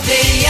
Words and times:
cadeia. 0.00 0.49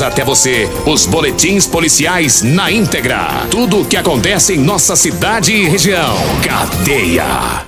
até 0.01 0.23
você 0.23 0.67
os 0.85 1.05
boletins 1.05 1.67
policiais 1.67 2.41
na 2.41 2.71
íntegra. 2.71 3.47
Tudo 3.49 3.81
o 3.81 3.85
que 3.85 3.95
acontece 3.95 4.53
em 4.53 4.57
nossa 4.57 4.95
cidade 4.95 5.53
e 5.53 5.67
região. 5.67 6.15
Cadeia. 6.43 7.65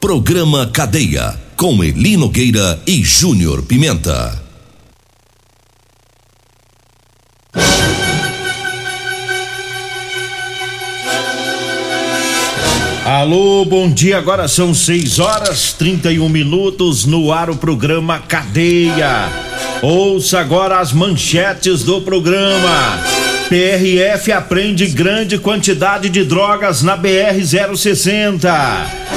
Programa 0.00 0.66
Cadeia. 0.66 1.38
Com 1.56 1.82
Eli 1.82 2.16
Nogueira 2.16 2.80
e 2.86 3.02
Júnior 3.02 3.62
Pimenta. 3.62 4.40
Alô, 13.04 13.64
bom 13.64 13.90
dia. 13.90 14.18
Agora 14.18 14.46
são 14.46 14.72
6 14.72 15.18
horas 15.18 15.72
31 15.72 16.28
minutos 16.28 17.04
no 17.04 17.32
ar 17.32 17.50
o 17.50 17.56
programa 17.56 18.18
Cadeia. 18.20 19.49
Ouça 19.82 20.38
agora 20.40 20.78
as 20.78 20.92
manchetes 20.92 21.82
do 21.82 22.02
programa. 22.02 22.98
PRF 23.48 24.30
apreende 24.30 24.86
grande 24.88 25.38
quantidade 25.38 26.10
de 26.10 26.22
drogas 26.22 26.82
na 26.82 26.96
BR 26.96 27.40
060. 27.74 28.50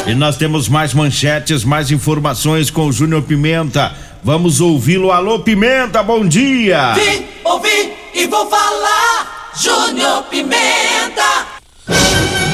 E 0.08 0.16
nós 0.16 0.38
temos 0.38 0.70
mais 0.70 0.94
manchetes, 0.94 1.66
mais 1.66 1.92
informações 1.92 2.72
com 2.72 2.88
o 2.88 2.94
Júnior 2.94 3.24
Pimenta. 3.24 3.92
Vamos 4.24 4.62
ouvi-lo. 4.62 5.12
Alô, 5.12 5.40
Pimenta, 5.40 6.02
bom 6.02 6.26
dia. 6.26 6.94
Vim, 6.94 7.26
ouvi 7.44 7.92
e 8.14 8.26
vou 8.28 8.50
falar. 8.50 9.52
Júnior 9.62 10.24
Pimenta. 10.24 11.46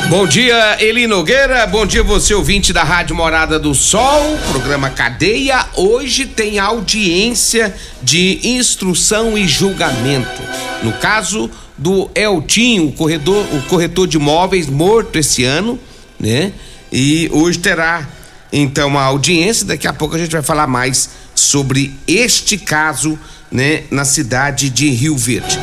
Bom 0.10 0.26
dia, 0.26 0.76
Eli 0.80 1.06
Nogueira. 1.06 1.68
Bom 1.68 1.86
dia, 1.86 2.02
você 2.02 2.34
ouvinte 2.34 2.74
da 2.74 2.84
Rádio 2.84 3.16
Morada 3.16 3.60
do 3.60 3.76
Sol, 3.76 4.40
programa 4.50 4.90
Cadeia. 4.90 5.68
Hoje 5.76 6.26
tem 6.26 6.58
audiência 6.58 7.76
de 8.02 8.40
instrução 8.44 9.38
e 9.38 9.48
julgamento. 9.48 10.42
No 10.82 10.94
caso 10.94 11.48
do 11.78 12.10
Eltinho, 12.16 12.88
o 12.88 12.92
corredor, 12.92 13.46
o 13.54 13.62
corretor 13.68 14.08
de 14.08 14.18
imóveis 14.18 14.66
morto 14.66 15.16
esse 15.20 15.44
ano, 15.44 15.80
né? 16.20 16.54
E 16.92 17.30
hoje 17.32 17.60
terá 17.60 18.10
então 18.52 18.98
a 18.98 19.04
audiência. 19.04 19.64
Daqui 19.64 19.88
a 19.88 19.94
pouco 19.94 20.16
a 20.16 20.20
gente 20.20 20.32
vai 20.32 20.42
falar 20.42 20.66
mais 20.66 21.08
sobre 21.36 21.94
este 22.08 22.58
caso, 22.58 23.18
né, 23.52 23.84
na 23.92 24.04
cidade 24.04 24.72
de 24.72 24.90
Rio 24.90 25.16
Verde. 25.16 25.60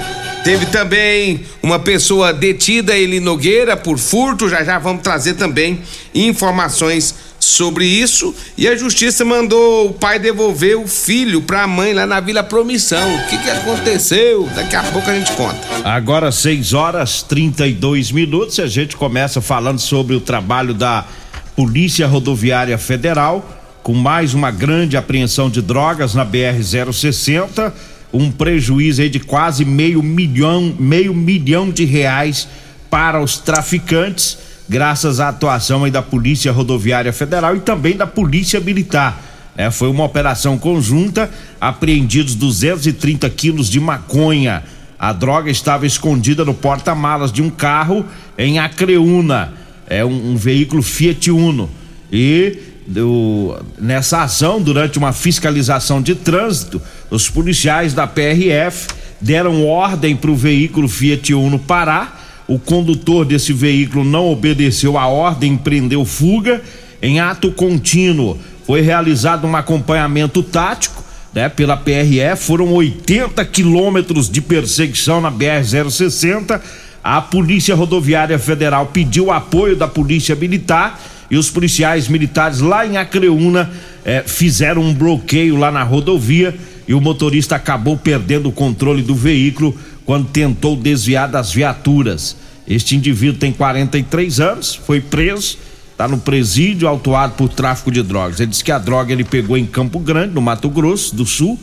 Teve 0.46 0.66
também 0.66 1.40
uma 1.60 1.76
pessoa 1.76 2.32
detida, 2.32 2.96
Eli 2.96 3.18
Nogueira, 3.18 3.76
por 3.76 3.98
furto. 3.98 4.48
Já 4.48 4.62
já 4.62 4.78
vamos 4.78 5.02
trazer 5.02 5.34
também 5.34 5.80
informações 6.14 7.16
sobre 7.40 7.84
isso. 7.84 8.32
E 8.56 8.68
a 8.68 8.76
justiça 8.76 9.24
mandou 9.24 9.88
o 9.88 9.92
pai 9.92 10.20
devolver 10.20 10.78
o 10.78 10.86
filho 10.86 11.42
para 11.42 11.64
a 11.64 11.66
mãe 11.66 11.92
lá 11.92 12.06
na 12.06 12.20
Vila 12.20 12.44
Promissão. 12.44 13.16
O 13.16 13.26
que, 13.26 13.38
que 13.38 13.50
aconteceu? 13.50 14.48
Daqui 14.54 14.76
a 14.76 14.84
pouco 14.84 15.10
a 15.10 15.14
gente 15.14 15.32
conta. 15.32 15.58
Agora 15.82 16.30
6 16.30 16.74
horas 16.74 17.24
32 17.24 18.12
minutos. 18.12 18.60
A 18.60 18.68
gente 18.68 18.96
começa 18.96 19.40
falando 19.40 19.80
sobre 19.80 20.14
o 20.14 20.20
trabalho 20.20 20.72
da 20.72 21.06
Polícia 21.56 22.06
Rodoviária 22.06 22.78
Federal, 22.78 23.44
com 23.82 23.94
mais 23.94 24.32
uma 24.32 24.52
grande 24.52 24.96
apreensão 24.96 25.50
de 25.50 25.60
drogas 25.60 26.14
na 26.14 26.24
BR 26.24 26.62
060 26.62 27.95
um 28.12 28.30
prejuízo 28.30 29.02
aí 29.02 29.08
de 29.08 29.20
quase 29.20 29.64
meio 29.64 30.02
milhão, 30.02 30.74
meio 30.78 31.14
milhão 31.14 31.70
de 31.70 31.84
reais 31.84 32.48
para 32.90 33.20
os 33.20 33.38
traficantes, 33.38 34.38
graças 34.68 35.20
à 35.20 35.28
atuação 35.28 35.84
aí 35.84 35.90
da 35.90 36.02
Polícia 36.02 36.52
Rodoviária 36.52 37.12
Federal 37.12 37.56
e 37.56 37.60
também 37.60 37.96
da 37.96 38.06
Polícia 38.06 38.60
Militar. 38.60 39.22
É, 39.56 39.70
foi 39.70 39.88
uma 39.88 40.04
operação 40.04 40.58
conjunta, 40.58 41.30
apreendidos 41.60 42.34
230 42.34 43.28
quilos 43.30 43.70
de 43.70 43.80
maconha. 43.80 44.62
A 44.98 45.12
droga 45.12 45.50
estava 45.50 45.86
escondida 45.86 46.44
no 46.44 46.54
porta-malas 46.54 47.32
de 47.32 47.42
um 47.42 47.50
carro 47.50 48.04
em 48.36 48.58
Acreúna, 48.58 49.52
é 49.88 50.04
um, 50.04 50.32
um 50.32 50.36
veículo 50.36 50.82
Fiat 50.82 51.30
Uno. 51.30 51.70
E 52.12 52.58
do, 52.86 53.58
nessa 53.78 54.22
ação, 54.22 54.60
durante 54.60 54.98
uma 54.98 55.12
fiscalização 55.12 56.00
de 56.00 56.14
trânsito, 56.14 56.80
os 57.10 57.28
policiais 57.30 57.94
da 57.94 58.06
PRF 58.06 58.88
deram 59.20 59.66
ordem 59.66 60.16
para 60.16 60.30
o 60.30 60.36
veículo 60.36 60.88
Fiat 60.88 61.32
Uno 61.34 61.58
parar. 61.58 62.44
O 62.48 62.58
condutor 62.58 63.24
desse 63.24 63.52
veículo 63.52 64.04
não 64.04 64.30
obedeceu 64.30 64.96
a 64.98 65.06
ordem, 65.06 65.52
empreendeu 65.52 66.04
fuga. 66.04 66.62
Em 67.02 67.20
ato 67.20 67.50
contínuo, 67.52 68.38
foi 68.66 68.80
realizado 68.80 69.46
um 69.46 69.56
acompanhamento 69.56 70.42
tático 70.42 71.02
né, 71.34 71.48
pela 71.48 71.76
PRF. 71.76 72.44
Foram 72.44 72.72
80 72.72 73.44
quilômetros 73.44 74.28
de 74.28 74.40
perseguição 74.40 75.20
na 75.20 75.30
BR-060. 75.30 76.60
A 77.02 77.20
Polícia 77.20 77.74
Rodoviária 77.74 78.38
Federal 78.38 78.86
pediu 78.86 79.30
apoio 79.30 79.76
da 79.76 79.86
Polícia 79.86 80.34
Militar 80.34 81.00
e 81.30 81.36
os 81.36 81.50
policiais 81.50 82.08
militares 82.08 82.60
lá 82.60 82.86
em 82.86 82.96
Acreúna 82.96 83.70
eh, 84.04 84.24
fizeram 84.26 84.82
um 84.82 84.94
bloqueio 84.94 85.56
lá 85.56 85.70
na 85.70 85.82
rodovia 85.82 86.54
e 86.88 86.94
o 86.94 87.00
motorista 87.00 87.56
acabou 87.56 87.96
perdendo 87.96 88.48
o 88.48 88.52
controle 88.52 89.02
do 89.02 89.14
veículo 89.14 89.76
quando 90.04 90.28
tentou 90.28 90.76
desviar 90.76 91.28
das 91.28 91.52
viaturas. 91.52 92.36
Este 92.66 92.96
indivíduo 92.96 93.38
tem 93.38 93.52
43 93.52 94.40
anos, 94.40 94.74
foi 94.74 95.00
preso, 95.00 95.58
está 95.92 96.06
no 96.06 96.18
presídio, 96.18 96.88
autuado 96.88 97.34
por 97.34 97.48
tráfico 97.48 97.90
de 97.90 98.02
drogas. 98.02 98.40
Ele 98.40 98.50
disse 98.50 98.62
que 98.62 98.72
a 98.72 98.78
droga 98.78 99.12
ele 99.12 99.24
pegou 99.24 99.56
em 99.56 99.66
Campo 99.66 99.98
Grande, 99.98 100.34
no 100.34 100.40
Mato 100.40 100.68
Grosso 100.68 101.14
do 101.14 101.26
Sul, 101.26 101.58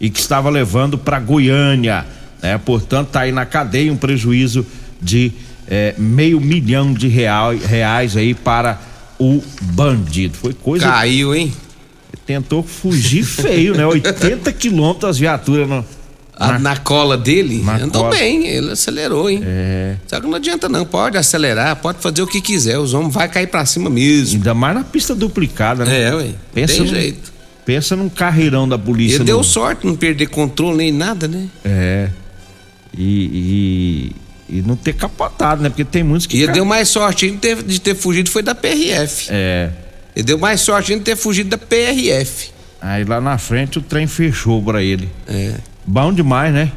e 0.00 0.08
que 0.08 0.18
estava 0.18 0.48
levando 0.50 0.96
para 0.96 1.18
Goiânia. 1.18 2.06
Né? 2.42 2.58
Portanto, 2.58 3.08
está 3.08 3.20
aí 3.20 3.32
na 3.32 3.44
cadeia 3.44 3.92
um 3.92 3.96
prejuízo 3.96 4.66
de 5.00 5.32
eh, 5.68 5.94
meio 5.98 6.40
milhão 6.40 6.92
de 6.92 7.08
real, 7.08 7.56
reais 7.56 8.16
aí 8.16 8.34
para 8.34 8.80
o 9.18 9.42
bandido. 9.60 10.36
Foi 10.36 10.52
coisa. 10.52 10.86
Caiu, 10.86 11.34
hein? 11.34 11.52
Tentou 12.26 12.62
fugir 12.62 13.22
feio, 13.24 13.74
né? 13.76 13.86
80 13.86 14.52
quilômetros 14.52 15.10
as 15.10 15.18
viaturas 15.18 15.68
no, 15.68 15.84
na, 16.38 16.58
na, 16.58 16.76
cola 16.76 17.16
dele. 17.18 17.60
na 17.62 17.76
Andou 17.76 18.02
cola. 18.04 18.14
bem, 18.16 18.46
ele 18.46 18.70
acelerou, 18.72 19.28
hein? 19.28 19.42
É. 19.44 19.96
Só 20.06 20.20
que 20.20 20.26
não 20.26 20.34
adianta 20.36 20.68
não, 20.68 20.84
pode 20.86 21.16
acelerar, 21.18 21.76
pode 21.76 21.98
fazer 22.00 22.22
o 22.22 22.26
que 22.26 22.40
quiser, 22.40 22.78
os 22.78 22.94
homens 22.94 23.12
vai 23.12 23.28
cair 23.28 23.46
pra 23.48 23.64
cima 23.66 23.90
mesmo. 23.90 24.36
Ainda 24.36 24.54
mais 24.54 24.74
na 24.74 24.84
pista 24.84 25.14
duplicada, 25.14 25.84
né? 25.84 26.02
É, 26.08 26.14
ué. 26.14 26.28
Pensa 26.54 26.74
tem 26.74 26.82
num- 26.82 26.88
jeito. 26.88 27.32
Pensa 27.66 27.94
num 27.94 28.08
carreirão 28.08 28.68
da 28.68 28.78
polícia. 28.78 29.16
Ele 29.16 29.24
deu 29.24 29.38
no- 29.38 29.44
sorte 29.44 29.86
não 29.86 29.94
perder 29.94 30.28
controle 30.28 30.76
nem 30.78 30.92
nada, 30.92 31.28
né? 31.28 31.46
É. 31.64 32.08
E, 32.96 34.12
e, 34.48 34.56
e 34.58 34.62
não 34.62 34.74
ter 34.76 34.94
capotado, 34.94 35.62
né? 35.62 35.68
Porque 35.68 35.84
tem 35.84 36.02
muitos 36.02 36.26
que. 36.26 36.42
E 36.42 36.46
ca- 36.46 36.52
deu 36.52 36.64
mais 36.64 36.88
sorte 36.88 37.30
de 37.30 37.36
ter, 37.36 37.62
de 37.62 37.80
ter 37.80 37.94
fugido 37.94 38.30
foi 38.30 38.42
da 38.42 38.54
PRF. 38.54 39.28
É. 39.30 39.70
Ele 40.14 40.24
deu 40.24 40.38
mais 40.38 40.60
sorte 40.60 40.94
de 40.94 41.00
ter 41.00 41.16
fugido 41.16 41.50
da 41.50 41.58
PRF. 41.58 42.50
Aí 42.80 43.04
lá 43.04 43.20
na 43.20 43.36
frente 43.38 43.78
o 43.78 43.82
trem 43.82 44.06
fechou 44.06 44.62
pra 44.62 44.82
ele. 44.82 45.08
É. 45.28 45.54
Bom 45.86 46.12
demais, 46.12 46.52
né? 46.52 46.72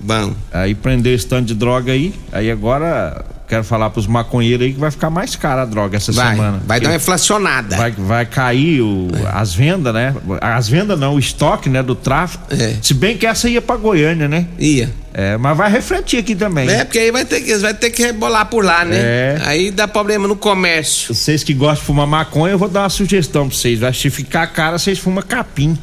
Bom. 0.00 0.34
Aí 0.52 0.74
prendeu 0.74 1.14
esse 1.14 1.26
tanto 1.26 1.46
de 1.46 1.54
droga 1.54 1.92
aí. 1.92 2.14
Aí 2.32 2.50
agora 2.50 3.24
quero 3.46 3.62
falar 3.62 3.90
pros 3.90 4.06
maconheiros 4.06 4.66
aí 4.66 4.72
que 4.72 4.80
vai 4.80 4.90
ficar 4.90 5.10
mais 5.10 5.36
cara 5.36 5.62
a 5.62 5.64
droga 5.66 5.96
essa 5.98 6.10
Vai, 6.10 6.30
semana. 6.34 6.62
vai 6.66 6.80
dar 6.80 6.88
uma 6.88 6.96
inflacionada. 6.96 7.76
vai, 7.76 7.90
vai 7.92 8.24
cair 8.26 8.80
o, 8.80 9.08
as 9.30 9.54
vendas, 9.54 9.92
né? 9.92 10.14
As 10.40 10.68
vendas 10.68 10.98
não, 10.98 11.14
o 11.14 11.18
estoque, 11.18 11.68
né? 11.68 11.82
Do 11.82 11.94
tráfico. 11.94 12.44
É. 12.50 12.76
Se 12.82 12.94
bem 12.94 13.16
que 13.18 13.26
essa 13.26 13.48
ia 13.48 13.60
pra 13.60 13.76
Goiânia, 13.76 14.26
né? 14.26 14.46
Ia. 14.58 14.90
É, 15.14 15.36
mas 15.36 15.56
vai 15.56 15.70
refletir 15.70 16.18
aqui 16.18 16.34
também. 16.34 16.68
É, 16.70 16.84
porque 16.84 16.98
aí 16.98 17.10
vai 17.10 17.24
ter 17.24 17.40
que, 17.42 17.54
vai 17.58 17.74
ter 17.74 17.90
que 17.90 18.02
rebolar 18.02 18.46
por 18.46 18.64
lá, 18.64 18.84
né? 18.84 18.96
É. 18.98 19.38
Aí 19.44 19.70
dá 19.70 19.86
problema 19.86 20.26
no 20.26 20.34
comércio. 20.36 21.14
Vocês 21.14 21.44
que 21.44 21.52
gostam 21.52 21.80
de 21.80 21.86
fumar 21.86 22.06
maconha, 22.06 22.52
eu 22.54 22.58
vou 22.58 22.68
dar 22.68 22.80
uma 22.84 22.88
sugestão 22.88 23.46
pra 23.48 23.56
vocês. 23.56 23.78
Vai 23.80 23.92
se 23.92 24.08
ficar 24.08 24.46
cara, 24.46 24.78
vocês 24.78 24.98
fumam 24.98 25.22
capim. 25.22 25.76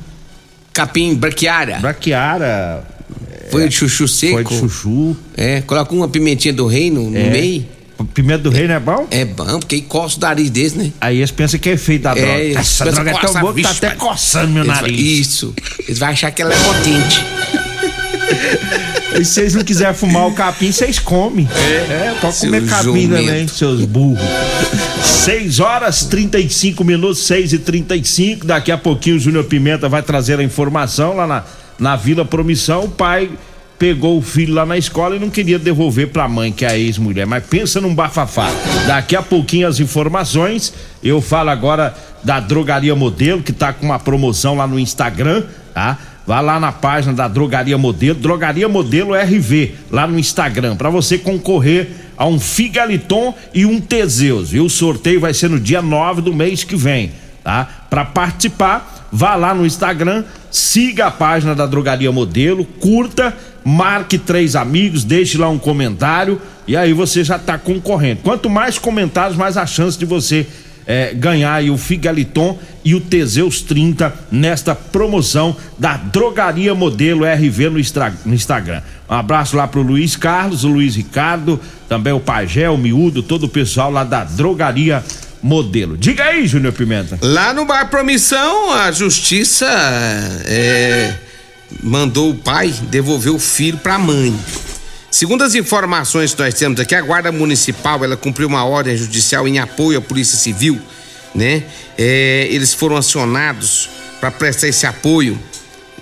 Capim, 0.73 1.13
braquiária. 1.15 1.77
Braquiara, 1.79 2.83
Foi 3.51 3.67
de 3.67 3.75
chuchu 3.75 4.07
seco. 4.07 4.33
foi 4.33 4.43
de 4.45 4.59
chuchu. 4.59 5.17
É, 5.37 5.61
coloca 5.61 5.93
uma 5.93 6.07
pimentinha 6.07 6.53
do 6.53 6.65
reino 6.65 7.09
no 7.09 7.17
É. 7.17 7.29
meio. 7.29 7.65
Pimenta 8.13 8.43
do 8.43 8.49
rei 8.49 8.65
não 8.65 8.75
é 8.75 8.79
bom? 8.79 9.07
É 9.11 9.25
bom, 9.25 9.59
porque 9.59 9.81
coça 9.81 10.15
o 10.17 10.21
nariz 10.21 10.49
desse, 10.49 10.77
né? 10.77 10.91
Aí 11.01 11.17
eles 11.17 11.31
pensam 11.31 11.59
que 11.59 11.69
é 11.69 11.73
efeito 11.73 12.03
da 12.03 12.13
droga. 12.13 12.31
eles 12.39 12.55
Essa 12.57 12.85
droga 12.85 13.09
é 13.09 13.13
tão 13.13 13.21
"Nossa, 13.23 13.39
boa 13.41 13.53
que 13.53 13.61
tá 13.61 13.71
até 13.71 13.87
vai." 13.89 13.97
coçando 13.97 14.47
meu 14.53 14.63
Eles 14.63 14.73
vai- 14.73 14.81
nariz. 14.83 15.19
Isso. 15.19 15.53
Eles 15.85 15.99
vão 15.99 16.07
achar 16.07 16.31
que 16.31 16.41
ela 16.41 16.53
é 16.53 16.57
potente. 16.63 17.25
E 19.19 19.25
se 19.25 19.33
vocês 19.33 19.53
não 19.53 19.63
quiserem 19.63 19.93
fumar 19.93 20.27
o 20.27 20.33
capim, 20.33 20.71
vocês 20.71 20.99
comem. 20.99 21.47
É, 21.53 22.07
é 22.07 22.17
pode 22.21 22.37
comer 22.37 22.65
capim 22.65 22.83
jumento. 22.83 23.15
também, 23.15 23.47
seus 23.47 23.85
burros. 23.85 24.19
6 25.03 25.59
horas 25.59 26.05
35 26.05 26.83
minutos, 26.83 27.19
6 27.25 27.53
e 27.53 27.59
35 27.59 28.45
Daqui 28.45 28.71
a 28.71 28.77
pouquinho 28.77 29.15
o 29.15 29.19
Júnior 29.19 29.45
Pimenta 29.45 29.89
vai 29.89 30.01
trazer 30.01 30.39
a 30.39 30.43
informação 30.43 31.15
lá 31.15 31.27
na, 31.27 31.43
na 31.77 31.95
Vila 31.95 32.23
Promissão. 32.23 32.85
O 32.85 32.89
pai 32.89 33.29
pegou 33.77 34.17
o 34.17 34.21
filho 34.21 34.53
lá 34.53 34.65
na 34.65 34.77
escola 34.77 35.15
e 35.15 35.19
não 35.19 35.29
queria 35.29 35.57
devolver 35.57 36.09
para 36.09 36.25
a 36.25 36.27
mãe, 36.27 36.51
que 36.51 36.65
é 36.65 36.69
a 36.69 36.77
ex-mulher. 36.77 37.25
Mas 37.25 37.45
pensa 37.45 37.79
num 37.79 37.95
bafafá. 37.95 38.51
Daqui 38.85 39.15
a 39.15 39.21
pouquinho 39.21 39.67
as 39.67 39.79
informações. 39.79 40.73
Eu 41.01 41.21
falo 41.21 41.49
agora 41.49 41.95
da 42.23 42.39
Drogaria 42.39 42.95
Modelo, 42.95 43.41
que 43.41 43.53
tá 43.53 43.71
com 43.71 43.85
uma 43.85 43.97
promoção 43.97 44.55
lá 44.57 44.67
no 44.67 44.77
Instagram, 44.77 45.43
tá? 45.73 45.97
Vá 46.25 46.41
lá 46.41 46.59
na 46.59 46.71
página 46.71 47.13
da 47.13 47.27
Drogaria 47.27 47.77
Modelo, 47.77 48.19
Drogaria 48.19 48.69
Modelo 48.69 49.13
RV, 49.13 49.75
lá 49.89 50.05
no 50.05 50.19
Instagram, 50.19 50.75
para 50.75 50.89
você 50.89 51.17
concorrer 51.17 51.89
a 52.17 52.25
um 52.27 52.39
Figaliton 52.39 53.33
e 53.53 53.65
um 53.65 53.79
Teseus, 53.79 54.51
viu? 54.51 54.65
O 54.65 54.69
sorteio 54.69 55.19
vai 55.19 55.33
ser 55.33 55.49
no 55.49 55.59
dia 55.59 55.81
9 55.81 56.21
do 56.21 56.33
mês 56.33 56.63
que 56.63 56.75
vem, 56.75 57.11
tá? 57.43 57.67
Para 57.89 58.05
participar, 58.05 59.07
vá 59.11 59.35
lá 59.35 59.55
no 59.55 59.65
Instagram, 59.65 60.23
siga 60.51 61.07
a 61.07 61.11
página 61.11 61.55
da 61.55 61.65
Drogaria 61.65 62.11
Modelo, 62.11 62.63
curta 62.63 63.35
marque 63.63 64.17
três 64.17 64.55
amigos, 64.55 65.03
deixe 65.03 65.37
lá 65.37 65.49
um 65.49 65.59
comentário 65.59 66.41
e 66.67 66.75
aí 66.75 66.93
você 66.93 67.23
já 67.23 67.35
está 67.35 67.57
concorrendo. 67.57 68.21
Quanto 68.23 68.49
mais 68.49 68.77
comentários, 68.77 69.37
mais 69.37 69.57
a 69.57 69.65
chance 69.65 69.97
de 69.97 70.05
você 70.05 70.47
é, 70.89 71.13
ganhar 71.13 71.63
o 71.65 71.77
Figaliton 71.77 72.57
e 72.83 72.95
o 72.95 72.99
Teseus 72.99 73.61
30 73.61 74.11
nesta 74.31 74.73
promoção 74.73 75.55
da 75.77 75.95
Drogaria 75.95 76.73
Modelo 76.73 77.23
RV 77.23 77.69
no, 77.69 77.79
no 78.25 78.33
Instagram. 78.33 78.81
Um 79.07 79.13
abraço 79.13 79.55
lá 79.55 79.67
pro 79.67 79.83
Luiz 79.83 80.15
Carlos, 80.15 80.63
o 80.63 80.67
Luiz 80.67 80.95
Ricardo, 80.95 81.59
também 81.87 82.11
o 82.11 82.19
Pajé, 82.19 82.67
o 82.71 82.77
Miúdo, 82.77 83.21
todo 83.21 83.43
o 83.43 83.49
pessoal 83.49 83.91
lá 83.91 84.03
da 84.03 84.23
Drogaria 84.23 85.03
Modelo. 85.43 85.95
Diga 85.95 86.23
aí, 86.23 86.47
Júnior 86.47 86.73
Pimenta. 86.73 87.19
Lá 87.21 87.53
no 87.53 87.65
Bar 87.65 87.87
Promissão, 87.91 88.73
a 88.73 88.91
justiça 88.91 89.67
é 90.45 91.13
mandou 91.83 92.31
o 92.31 92.35
pai 92.35 92.73
devolver 92.89 93.31
o 93.31 93.37
filho 93.37 93.77
para 93.77 93.93
a 93.93 93.99
mãe. 93.99 94.35
Segundo 95.11 95.43
as 95.43 95.55
informações 95.55 96.33
que 96.33 96.41
nós 96.41 96.53
temos 96.53 96.79
aqui, 96.79 96.93
a 96.93 97.01
Guarda 97.01 97.31
Municipal 97.31 98.03
ela 98.03 98.15
cumpriu 98.15 98.47
uma 98.47 98.63
ordem 98.63 98.95
judicial 98.95 99.47
em 99.47 99.57
apoio 99.57 99.97
à 99.97 100.01
Polícia 100.01 100.37
Civil, 100.37 100.79
né? 101.33 101.63
É, 101.97 102.47
eles 102.51 102.73
foram 102.73 102.95
acionados 102.95 103.89
para 104.19 104.29
prestar 104.29 104.67
esse 104.67 104.85
apoio 104.85 105.39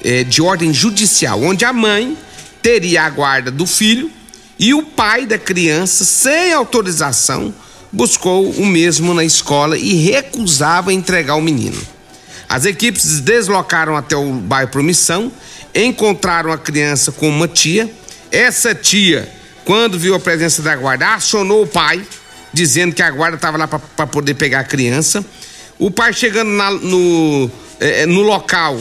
é, 0.03 0.23
de 0.23 0.41
ordem 0.41 0.73
judicial, 0.73 1.41
onde 1.41 1.63
a 1.63 1.71
mãe 1.71 2.17
teria 2.61 3.03
a 3.03 3.09
guarda 3.09 3.49
do 3.49 3.65
filho 3.65 4.11
e 4.59 4.73
o 4.73 4.83
pai 4.83 5.25
da 5.25 5.37
criança, 5.37 6.03
sem 6.03 6.51
autorização, 6.51 7.53
buscou 7.91 8.49
o 8.51 8.65
mesmo 8.65 9.13
na 9.13 9.23
escola 9.23 9.77
e 9.77 9.93
recusava 9.95 10.91
entregar 10.91 11.35
o 11.35 11.41
menino. 11.41 11.81
As 12.49 12.65
equipes 12.65 13.19
deslocaram 13.21 13.95
até 13.95 14.15
o 14.15 14.33
bairro 14.33 14.69
Promissão 14.69 15.31
encontraram 15.85 16.51
a 16.51 16.57
criança 16.57 17.11
com 17.11 17.29
uma 17.29 17.47
tia. 17.47 17.89
Essa 18.31 18.75
tia, 18.75 19.27
quando 19.63 19.97
viu 19.97 20.15
a 20.15 20.19
presença 20.19 20.61
da 20.61 20.75
guarda, 20.75 21.13
acionou 21.13 21.63
o 21.63 21.67
pai, 21.67 22.01
dizendo 22.53 22.93
que 22.93 23.01
a 23.01 23.11
guarda 23.11 23.35
estava 23.35 23.57
lá 23.57 23.67
para 23.67 24.07
poder 24.07 24.33
pegar 24.33 24.59
a 24.61 24.63
criança. 24.63 25.23
O 25.79 25.91
pai 25.91 26.13
chegando 26.13 26.49
na, 26.49 26.71
no, 26.71 27.51
é, 27.79 28.05
no 28.05 28.21
local, 28.21 28.79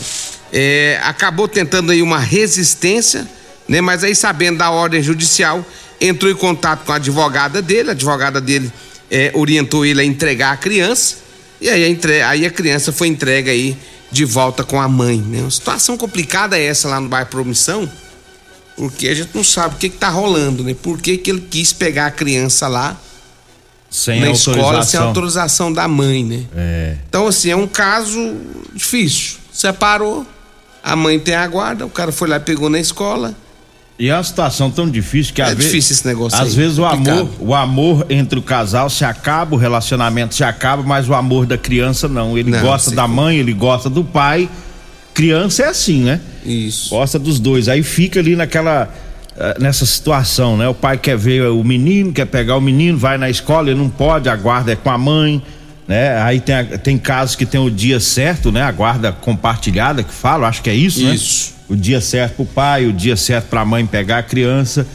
é, 0.52 0.98
acabou 1.02 1.46
tentando 1.46 1.92
aí 1.92 2.02
uma 2.02 2.18
resistência, 2.18 3.26
né? 3.68 3.80
Mas 3.80 4.02
aí 4.04 4.14
sabendo 4.14 4.58
da 4.58 4.70
ordem 4.70 5.02
judicial, 5.02 5.64
entrou 6.00 6.30
em 6.30 6.36
contato 6.36 6.84
com 6.84 6.92
a 6.92 6.96
advogada 6.96 7.60
dele, 7.60 7.90
a 7.90 7.92
advogada 7.92 8.40
dele 8.40 8.72
é, 9.10 9.30
orientou 9.34 9.84
ele 9.84 10.00
a 10.00 10.04
entregar 10.04 10.52
a 10.52 10.56
criança, 10.56 11.16
e 11.60 11.68
aí 11.68 11.84
a, 11.84 11.88
entre, 11.88 12.22
aí 12.22 12.46
a 12.46 12.50
criança 12.50 12.92
foi 12.92 13.08
entregue 13.08 13.50
aí 13.50 13.78
de 14.10 14.24
volta 14.24 14.64
com 14.64 14.80
a 14.80 14.88
mãe. 14.88 15.18
Né? 15.18 15.40
Uma 15.40 15.50
situação 15.50 15.96
complicada 15.96 16.58
é 16.58 16.64
essa 16.64 16.88
lá 16.88 17.00
no 17.00 17.08
bairro 17.08 17.28
Promissão, 17.28 17.90
porque 18.76 19.08
a 19.08 19.14
gente 19.14 19.30
não 19.34 19.42
sabe 19.42 19.74
o 19.74 19.78
que, 19.78 19.88
que 19.88 19.96
tá 19.96 20.08
rolando, 20.08 20.62
né? 20.62 20.74
Por 20.74 21.00
que, 21.00 21.16
que 21.16 21.30
ele 21.30 21.40
quis 21.40 21.72
pegar 21.72 22.06
a 22.06 22.10
criança 22.10 22.68
lá 22.68 22.96
sem 23.88 24.20
na 24.20 24.30
escola 24.30 24.82
sem 24.82 25.00
autorização 25.00 25.72
da 25.72 25.88
mãe, 25.88 26.24
né? 26.24 26.44
É. 26.54 26.96
Então, 27.08 27.26
assim, 27.26 27.50
é 27.50 27.56
um 27.56 27.66
caso 27.66 28.36
difícil. 28.74 29.38
Separou, 29.52 30.26
a 30.82 30.94
mãe 30.94 31.18
tem 31.18 31.34
a 31.34 31.46
guarda, 31.46 31.86
o 31.86 31.90
cara 31.90 32.12
foi 32.12 32.28
lá 32.28 32.36
e 32.36 32.40
pegou 32.40 32.68
na 32.68 32.78
escola 32.78 33.34
e 33.98 34.10
é 34.10 34.14
uma 34.14 34.22
situação 34.22 34.70
tão 34.70 34.88
difícil 34.88 35.32
que 35.32 35.40
é 35.40 35.46
às 35.46 35.50
difícil 35.56 35.72
vezes, 35.72 35.90
esse 35.92 36.06
negócio 36.06 36.38
às 36.38 36.50
aí, 36.50 36.54
vezes 36.54 36.78
o 36.78 36.84
amor, 36.84 37.30
o 37.40 37.54
amor 37.54 38.06
entre 38.10 38.38
o 38.38 38.42
casal 38.42 38.90
se 38.90 39.04
acaba, 39.06 39.54
o 39.54 39.58
relacionamento 39.58 40.34
se 40.34 40.44
acaba, 40.44 40.82
mas 40.82 41.08
o 41.08 41.14
amor 41.14 41.46
da 41.46 41.56
criança 41.56 42.06
não. 42.06 42.36
Ele 42.36 42.50
não, 42.50 42.60
gosta 42.60 42.90
da 42.90 43.08
mãe, 43.08 43.38
ele 43.38 43.54
gosta 43.54 43.88
do 43.88 44.04
pai. 44.04 44.50
Criança 45.16 45.64
é 45.64 45.68
assim, 45.68 46.04
né? 46.04 46.20
Isso. 46.44 46.90
Gosta 46.90 47.18
dos 47.18 47.40
dois. 47.40 47.68
Aí 47.68 47.82
fica 47.82 48.20
ali 48.20 48.36
naquela 48.36 48.88
eh, 49.36 49.56
nessa 49.58 49.84
situação, 49.84 50.56
né? 50.56 50.68
O 50.68 50.74
pai 50.74 50.96
quer 50.96 51.16
ver 51.16 51.48
o 51.48 51.64
menino, 51.64 52.12
quer 52.12 52.26
pegar 52.26 52.56
o 52.56 52.60
menino, 52.60 52.96
vai 52.96 53.18
na 53.18 53.28
escola, 53.28 53.70
ele 53.70 53.80
não 53.80 53.88
pode, 53.88 54.28
a 54.28 54.36
guarda 54.36 54.72
é 54.72 54.76
com 54.76 54.90
a 54.90 54.98
mãe, 54.98 55.42
né? 55.88 56.22
Aí 56.22 56.38
tem, 56.38 56.64
tem 56.78 56.98
casos 56.98 57.34
que 57.34 57.44
tem 57.44 57.58
o 57.60 57.70
dia 57.70 57.98
certo, 57.98 58.52
né? 58.52 58.62
A 58.62 58.70
guarda 58.70 59.10
compartilhada 59.10 60.04
que 60.04 60.12
fala, 60.12 60.46
acho 60.46 60.62
que 60.62 60.70
é 60.70 60.74
isso, 60.74 61.00
isso. 61.00 61.08
né? 61.08 61.14
Isso 61.14 61.56
o 61.68 61.74
dia 61.74 62.00
certo 62.00 62.36
pro 62.36 62.44
pai, 62.46 62.86
o 62.86 62.92
dia 62.92 63.16
certo 63.16 63.46
pra 63.46 63.64
mãe 63.64 63.84
pegar 63.84 64.18
a 64.18 64.22
criança. 64.22 64.86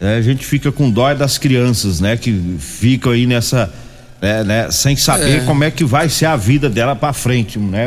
É, 0.00 0.16
a 0.16 0.22
gente 0.22 0.44
fica 0.44 0.70
com 0.70 0.90
dó 0.90 1.12
das 1.14 1.38
crianças, 1.38 2.00
né? 2.00 2.16
Que 2.16 2.56
ficam 2.58 3.12
aí 3.12 3.26
nessa. 3.26 3.72
Né, 4.20 4.42
né, 4.44 4.70
sem 4.70 4.96
saber 4.96 5.42
é. 5.42 5.44
como 5.44 5.62
é 5.62 5.70
que 5.70 5.84
vai 5.84 6.08
ser 6.08 6.24
a 6.24 6.36
vida 6.36 6.70
dela 6.70 6.96
para 6.96 7.12
frente, 7.12 7.58
né? 7.58 7.86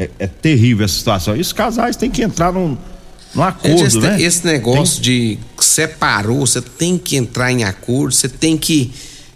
É, 0.00 0.08
é, 0.18 0.26
terrível 0.26 0.82
essa 0.82 0.94
situação. 0.94 1.36
E 1.36 1.40
os 1.40 1.52
casais 1.52 1.94
têm 1.94 2.10
que 2.10 2.22
entrar 2.22 2.52
num, 2.52 2.78
num 3.34 3.42
acordo, 3.42 3.84
esse, 3.84 3.98
né? 3.98 4.22
Esse 4.22 4.46
negócio 4.46 5.02
tem... 5.02 5.02
de 5.02 5.38
separou, 5.58 6.40
você 6.40 6.62
tem 6.62 6.96
que 6.96 7.16
entrar 7.16 7.52
em 7.52 7.64
acordo, 7.64 8.14
você 8.14 8.26
tem 8.26 8.56
que 8.56 8.90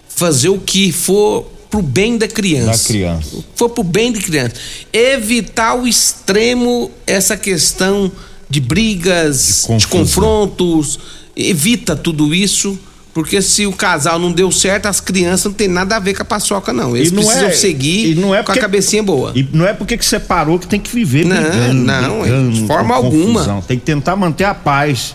fazer 0.09 0.49
o 0.49 0.59
que 0.59 0.91
for 0.91 1.43
pro 1.69 1.83
bem 1.83 2.17
da 2.17 2.27
criança. 2.27 2.83
Da 2.83 2.89
criança. 2.89 3.45
For 3.55 3.69
pro 3.69 3.85
bem 3.85 4.11
da 4.11 4.21
criança. 4.21 4.55
Evitar 4.91 5.75
o 5.75 5.87
extremo 5.87 6.91
essa 7.07 7.37
questão 7.37 8.11
de 8.49 8.61
brigas, 8.61 9.67
de, 9.69 9.77
de 9.77 9.87
confrontos, 9.89 10.99
evita 11.37 11.95
tudo 11.95 12.35
isso. 12.35 12.79
Porque 13.15 13.41
se 13.41 13.65
o 13.65 13.73
casal 13.73 14.19
não 14.19 14.33
deu 14.33 14.51
certo, 14.51 14.87
as 14.87 15.01
crianças 15.01 15.45
não 15.45 15.53
tem 15.53 15.69
nada 15.69 15.95
a 15.95 16.01
ver 16.01 16.15
com 16.15 16.23
a 16.23 16.25
paçoca, 16.25 16.73
não. 16.73 16.97
Eles 16.97 17.13
não 17.13 17.23
precisam 17.23 17.49
é, 17.49 17.53
seguir 17.53 18.17
não 18.17 18.35
é 18.35 18.43
porque, 18.43 18.59
com 18.59 18.59
a 18.59 18.61
cabecinha 18.61 19.05
boa. 19.05 19.31
E 19.37 19.49
não 19.53 19.65
é 19.65 19.73
porque 19.73 19.97
que 19.97 20.05
separou 20.05 20.59
que 20.59 20.67
tem 20.67 20.81
que 20.81 20.93
viver 20.93 21.25
não, 21.25 21.37
brigando, 21.37 21.75
não, 21.75 22.21
brigando, 22.21 22.51
de 22.51 22.67
forma 22.67 22.93
alguma. 22.93 23.41
Confusão. 23.41 23.63
Tem 23.63 23.79
que 23.79 23.85
tentar 23.85 24.17
manter 24.17 24.45
a 24.45 24.55
paz. 24.55 25.15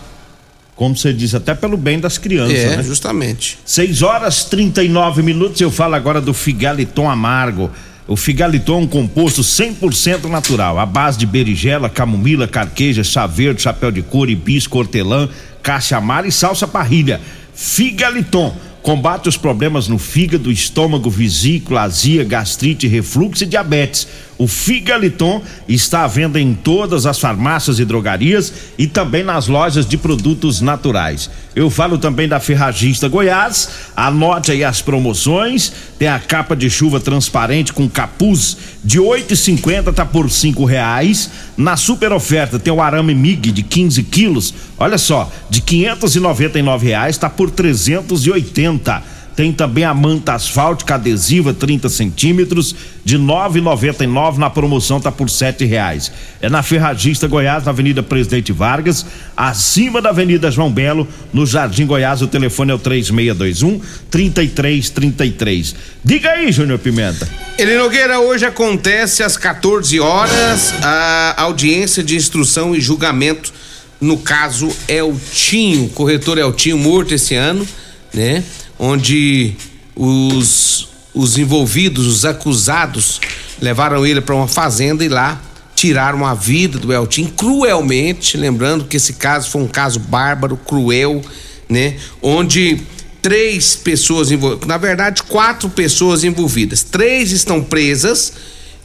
Como 0.74 0.96
você 0.96 1.12
disse, 1.12 1.36
até 1.36 1.54
pelo 1.54 1.76
bem 1.76 2.00
das 2.00 2.16
crianças, 2.16 2.56
é, 2.56 2.76
né? 2.78 2.82
justamente. 2.82 3.58
6 3.66 4.00
horas 4.00 4.44
39 4.44 5.22
minutos, 5.22 5.60
eu 5.60 5.70
falo 5.70 5.94
agora 5.94 6.22
do 6.22 6.32
Figaliton 6.32 7.10
Amargo. 7.10 7.70
O 8.08 8.16
figaliton 8.16 8.80
é 8.80 8.82
um 8.82 8.86
composto 8.88 9.40
100% 9.40 10.24
natural, 10.24 10.80
à 10.80 10.86
base 10.86 11.16
de 11.16 11.26
berigela, 11.26 11.88
camomila, 11.88 12.48
carqueja, 12.48 13.04
chá 13.04 13.24
verde, 13.24 13.62
chapéu 13.62 13.92
de 13.92 14.02
couro, 14.02 14.30
hibisco, 14.30 14.78
hortelã, 14.78 15.28
caixa 15.62 15.96
amara 15.96 16.26
e 16.26 16.32
salsa 16.32 16.66
parrilha. 16.66 17.20
Figaliton 17.54 18.52
combate 18.82 19.28
os 19.28 19.36
problemas 19.36 19.88
no 19.88 19.98
fígado, 19.98 20.50
estômago, 20.50 21.10
vesícula, 21.10 21.82
azia, 21.82 22.24
gastrite, 22.24 22.86
refluxo 22.86 23.44
e 23.44 23.46
diabetes 23.46 24.06
o 24.40 24.48
Figaliton 24.48 25.42
está 25.68 26.02
à 26.02 26.06
venda 26.06 26.40
em 26.40 26.54
todas 26.54 27.04
as 27.04 27.18
farmácias 27.18 27.78
e 27.78 27.84
drogarias 27.84 28.50
e 28.78 28.86
também 28.86 29.22
nas 29.22 29.48
lojas 29.48 29.84
de 29.84 29.98
produtos 29.98 30.62
naturais. 30.62 31.28
Eu 31.54 31.68
falo 31.68 31.98
também 31.98 32.26
da 32.26 32.40
Ferragista 32.40 33.06
Goiás. 33.06 33.68
Anote 33.94 34.50
aí 34.50 34.64
as 34.64 34.80
promoções. 34.80 35.70
Tem 35.98 36.08
a 36.08 36.18
capa 36.18 36.56
de 36.56 36.70
chuva 36.70 36.98
transparente 36.98 37.74
com 37.74 37.86
capuz 37.86 38.56
de 38.82 38.98
8,50 38.98 39.92
tá 39.92 40.06
por 40.06 40.30
cinco 40.30 40.64
reais. 40.64 41.28
Na 41.54 41.76
super 41.76 42.10
oferta 42.10 42.58
tem 42.58 42.72
o 42.72 42.80
arame 42.80 43.14
MIG 43.14 43.52
de 43.52 43.62
15 43.62 44.02
quilos. 44.04 44.54
Olha 44.78 44.96
só, 44.96 45.30
de 45.50 45.60
599 45.60 46.86
reais 46.86 47.18
tá 47.18 47.28
por 47.28 47.50
380 47.50 48.69
tem 49.40 49.54
também 49.54 49.84
a 49.84 49.94
manta 49.94 50.34
asfáltica 50.34 50.96
adesiva 50.96 51.54
30 51.54 51.88
centímetros 51.88 52.74
de 53.02 53.18
9,99 53.18 54.36
na 54.36 54.50
promoção 54.50 55.00
tá 55.00 55.10
por 55.10 55.30
sete 55.30 55.64
reais. 55.64 56.12
É 56.42 56.50
na 56.50 56.62
Ferragista 56.62 57.26
Goiás, 57.26 57.64
na 57.64 57.70
Avenida 57.70 58.02
Presidente 58.02 58.52
Vargas, 58.52 59.06
acima 59.34 60.02
da 60.02 60.10
Avenida 60.10 60.50
João 60.50 60.70
Belo, 60.70 61.08
no 61.32 61.46
Jardim 61.46 61.86
Goiás. 61.86 62.20
O 62.20 62.26
telefone 62.26 62.72
é 62.72 62.74
o 62.74 62.78
3621 62.78 63.80
3333. 64.10 65.74
Diga 66.04 66.32
aí, 66.32 66.52
Júnior 66.52 66.78
Pimenta. 66.78 67.26
Ele 67.56 67.78
Nogueira, 67.78 68.20
hoje 68.20 68.44
acontece 68.44 69.22
às 69.22 69.38
14 69.38 69.98
horas 70.00 70.74
a 70.82 71.34
audiência 71.38 72.02
de 72.02 72.14
instrução 72.14 72.74
e 72.74 72.80
julgamento 72.80 73.52
no 73.98 74.18
caso 74.18 74.70
Eltinho, 74.86 75.88
corretor 75.90 76.36
Eltinho 76.36 76.76
morto 76.76 77.14
esse 77.14 77.34
ano, 77.34 77.66
né? 78.12 78.44
Onde 78.82 79.54
os, 79.94 80.88
os 81.12 81.36
envolvidos, 81.36 82.06
os 82.06 82.24
acusados, 82.24 83.20
levaram 83.60 84.06
ele 84.06 84.22
para 84.22 84.34
uma 84.34 84.48
fazenda 84.48 85.04
e 85.04 85.08
lá 85.08 85.38
tiraram 85.74 86.24
a 86.24 86.32
vida 86.32 86.78
do 86.78 86.90
Eltinho 86.90 87.30
cruelmente, 87.32 88.38
lembrando 88.38 88.86
que 88.86 88.96
esse 88.96 89.14
caso 89.14 89.50
foi 89.50 89.62
um 89.62 89.68
caso 89.68 90.00
bárbaro, 90.00 90.56
cruel, 90.56 91.22
né? 91.68 91.96
Onde 92.22 92.80
três 93.20 93.76
pessoas 93.76 94.30
envolvidas, 94.30 94.66
na 94.66 94.78
verdade, 94.78 95.22
quatro 95.24 95.68
pessoas 95.68 96.24
envolvidas. 96.24 96.82
Três 96.82 97.32
estão 97.32 97.62
presas 97.62 98.32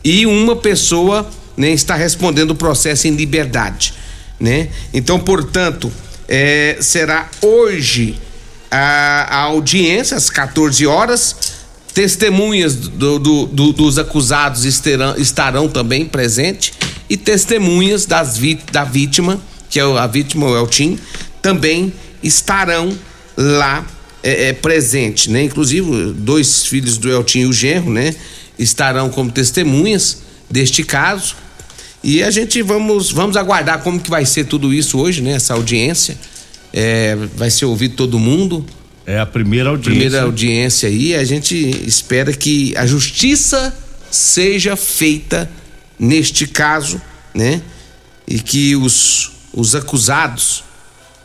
e 0.03 0.25
uma 0.25 0.57
pessoa 0.57 1.29
né, 1.55 1.71
está 1.71 1.95
respondendo 1.95 2.51
o 2.51 2.55
processo 2.55 3.07
em 3.07 3.15
liberdade, 3.15 3.93
né? 4.39 4.69
Então, 4.93 5.19
portanto, 5.19 5.91
é, 6.27 6.77
será 6.81 7.29
hoje 7.41 8.19
a, 8.75 9.27
a, 9.29 9.37
audiência 9.43 10.17
às 10.17 10.29
14 10.29 10.85
horas. 10.85 11.55
Testemunhas 11.93 12.75
do, 12.75 13.17
do, 13.17 13.45
do, 13.45 13.71
dos 13.71 13.97
acusados 13.97 14.65
estarão, 14.65 15.15
estarão 15.17 15.69
também 15.69 16.05
presentes 16.05 16.73
e 17.09 17.15
testemunhas 17.15 18.05
das, 18.05 18.37
da 18.69 18.83
vítima, 18.83 19.39
que 19.69 19.79
é 19.79 19.83
a 19.83 20.05
vítima, 20.05 20.45
o 20.45 20.57
Eltim, 20.57 20.99
também 21.41 21.93
estarão 22.21 22.93
lá 23.37 23.85
é, 24.21 24.49
é, 24.49 24.53
presente, 24.53 25.29
né? 25.29 25.43
Inclusive, 25.43 26.11
dois 26.13 26.65
filhos 26.65 26.97
do 26.97 27.09
Eltinho 27.09 27.47
e 27.47 27.49
o 27.49 27.53
Genro, 27.53 27.91
né? 27.91 28.13
Estarão 28.59 29.09
como 29.09 29.31
testemunhas 29.31 30.17
deste 30.49 30.83
caso. 30.83 31.35
E 32.03 32.21
a 32.21 32.29
gente 32.29 32.61
vamos, 32.61 33.11
vamos 33.11 33.37
aguardar 33.37 33.81
como 33.81 33.99
que 33.99 34.09
vai 34.09 34.25
ser 34.25 34.45
tudo 34.45 34.73
isso 34.73 34.97
hoje, 34.99 35.21
né? 35.21 35.31
Essa 35.31 35.53
audiência. 35.53 36.17
É, 36.77 37.15
vai 37.35 37.49
ser 37.49 37.63
ouvido 37.63 37.95
todo 37.95 38.19
mundo. 38.19 38.65
É 39.05 39.17
a 39.17 39.25
primeira 39.25 39.69
audiência. 39.69 39.91
Primeira 39.91 40.23
audiência 40.23 40.89
aí. 40.89 41.15
A 41.15 41.23
gente 41.23 41.55
espera 41.87 42.33
que 42.33 42.75
a 42.75 42.85
justiça 42.85 43.73
seja 44.11 44.75
feita 44.75 45.49
neste 45.97 46.45
caso, 46.45 47.01
né? 47.33 47.61
E 48.27 48.39
que 48.39 48.75
os, 48.75 49.31
os 49.53 49.73
acusados 49.73 50.65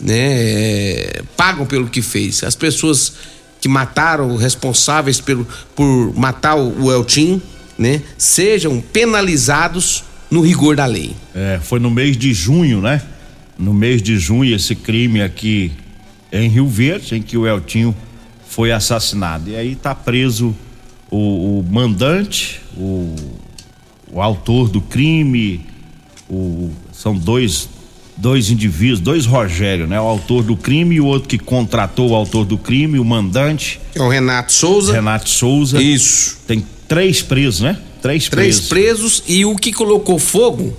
né, 0.01 1.05
pagam 1.37 1.67
pelo 1.67 1.89
que 1.89 2.01
fez. 2.01 2.45
As 2.45 2.55
pessoas 2.55 3.15
que 3.61 3.69
mataram, 3.69 4.37
responsáveis 4.37 5.21
pelo, 5.21 5.47
por 5.75 6.15
matar 6.17 6.55
o, 6.55 6.85
o 6.85 6.93
Eltim, 6.93 7.43
né, 7.77 8.03
sejam 8.17 8.81
penalizados 8.81 10.05
no 10.31 10.41
rigor 10.41 10.77
da 10.77 10.87
lei. 10.87 11.15
É, 11.35 11.59
foi 11.63 11.81
no 11.81 11.91
mês 11.91 12.17
de 12.17 12.33
junho, 12.33 12.81
né? 12.81 13.03
No 13.61 13.75
mês 13.75 14.03
de 14.03 14.19
junho, 14.19 14.55
esse 14.55 14.75
crime 14.75 15.21
aqui 15.21 15.71
em 16.33 16.49
Rio 16.49 16.67
Verde, 16.67 17.15
em 17.15 17.23
que 17.23 17.37
o 17.37 17.47
Eltinho 17.47 17.95
foi 18.49 18.73
assassinado. 18.73 19.51
E 19.51 19.55
aí 19.55 19.77
tá 19.77 19.95
preso 19.95 20.57
o, 21.11 21.59
o 21.59 21.67
mandante, 21.71 22.63
o, 22.77 23.15
o 24.11 24.21
autor 24.23 24.71
do 24.71 24.81
crime, 24.81 25.67
o, 26.29 26.71
são 26.93 27.15
dois 27.15 27.69
dois 28.17 28.51
indivíduos, 28.51 29.01
dois 29.01 29.25
Rogério, 29.25 29.87
né? 29.87 29.99
O 29.99 30.05
autor 30.05 30.43
do 30.43 30.55
crime 30.57 30.97
e 30.97 31.01
o 31.01 31.07
outro 31.07 31.29
que 31.29 31.39
contratou 31.39 32.11
o 32.11 32.15
autor 32.15 32.45
do 32.45 32.59
crime, 32.59 32.99
o 32.99 33.05
mandante. 33.05 33.81
É 33.95 34.01
o 34.01 34.09
Renato 34.09 34.53
Souza. 34.53 34.93
Renato 34.93 35.29
Souza. 35.29 35.83
Isso. 35.83 36.39
Tem 36.47 36.65
três 36.87 37.23
presos, 37.23 37.61
né? 37.61 37.79
Três, 38.03 38.29
três 38.29 38.61
presos. 38.61 38.69
presos 38.69 39.23
e 39.27 39.45
o 39.45 39.57
que 39.57 39.73
colocou 39.73 40.19
fogo, 40.19 40.77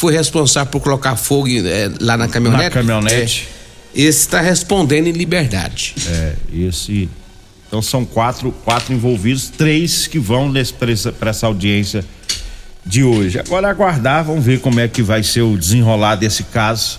foi 0.00 0.14
responsável 0.14 0.72
por 0.72 0.80
colocar 0.80 1.14
fogo 1.14 1.46
é, 1.46 1.90
lá 2.00 2.16
na 2.16 2.26
caminhonete. 2.26 2.64
Na 2.64 2.70
caminhonete. 2.70 3.48
É, 3.94 4.00
esse 4.00 4.20
está 4.20 4.40
respondendo 4.40 5.08
em 5.08 5.12
liberdade. 5.12 5.94
É, 6.08 6.34
esse. 6.54 7.06
Então 7.68 7.82
são 7.82 8.06
quatro, 8.06 8.50
quatro 8.64 8.94
envolvidos, 8.94 9.50
três 9.50 10.06
que 10.06 10.18
vão 10.18 10.50
para 11.18 11.30
essa 11.30 11.46
audiência 11.46 12.02
de 12.84 13.04
hoje. 13.04 13.38
Agora 13.38 13.68
aguardar, 13.68 14.24
vamos 14.24 14.42
ver 14.42 14.60
como 14.60 14.80
é 14.80 14.88
que 14.88 15.02
vai 15.02 15.22
ser 15.22 15.42
o 15.42 15.56
desenrolar 15.56 16.16
desse 16.16 16.44
caso, 16.44 16.98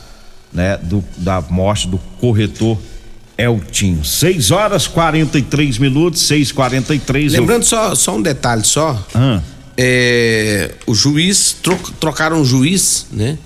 né, 0.54 0.78
do, 0.78 1.04
da 1.18 1.42
morte 1.42 1.88
do 1.88 1.98
corretor 2.20 2.78
Eltinho. 3.36 4.06
6 4.06 4.52
horas 4.52 4.86
43 4.88 5.80
minutos, 5.80 6.22
6:43. 6.30 7.32
Lembrando 7.32 7.64
eu... 7.64 7.68
só, 7.68 7.96
só 7.96 8.16
um 8.16 8.22
detalhe 8.22 8.64
só. 8.64 9.04
Ah. 9.16 9.42
É, 9.78 10.72
o 10.86 10.94
juiz 10.94 11.56
tro, 11.62 11.78
trocaram 12.00 12.42
o 12.42 12.46
juiz, 12.46 13.08
né? 13.12 13.38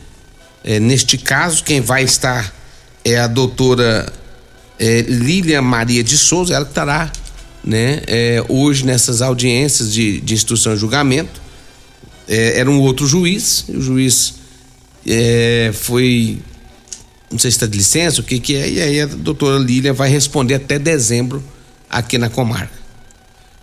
É, 0.63 0.79
neste 0.79 1.17
caso, 1.17 1.63
quem 1.63 1.79
vai 1.79 2.03
estar 2.03 2.53
é 3.03 3.20
a 3.20 3.27
doutora 3.27 4.12
é, 4.79 5.01
Lília 5.01 5.62
Maria 5.62 6.03
de 6.03 6.17
Souza, 6.17 6.55
ela 6.55 6.65
que 6.65 6.72
estará, 6.72 7.12
né? 7.63 8.01
É, 8.08 8.44
hoje 8.50 8.86
nessas 8.86 9.22
audiências 9.22 9.94
de, 9.94 10.20
de 10.22 10.34
instrução 10.34 10.74
e 10.74 10.77
julgamento 10.77 11.46
é, 12.27 12.60
era 12.60 12.70
um 12.70 12.79
outro 12.79 13.08
juiz, 13.08 13.65
o 13.70 13.82
juiz 13.82 14.36
é, 15.05 15.72
foi, 15.74 16.39
não 17.32 17.38
sei 17.38 17.51
se 17.51 17.58
está 17.58 17.67
de 17.67 17.77
licença, 17.77 18.22
o 18.22 18.24
que 18.24 18.39
que 18.39 18.55
é, 18.55 18.70
e 18.70 18.82
aí 18.82 19.01
a 19.01 19.05
doutora 19.05 19.60
Lília 19.60 19.94
vai 19.94 20.10
responder 20.10 20.55
até 20.55 20.79
dezembro 20.79 21.44
aqui 21.89 22.17
na 22.17 22.29
comarca. 22.29 22.85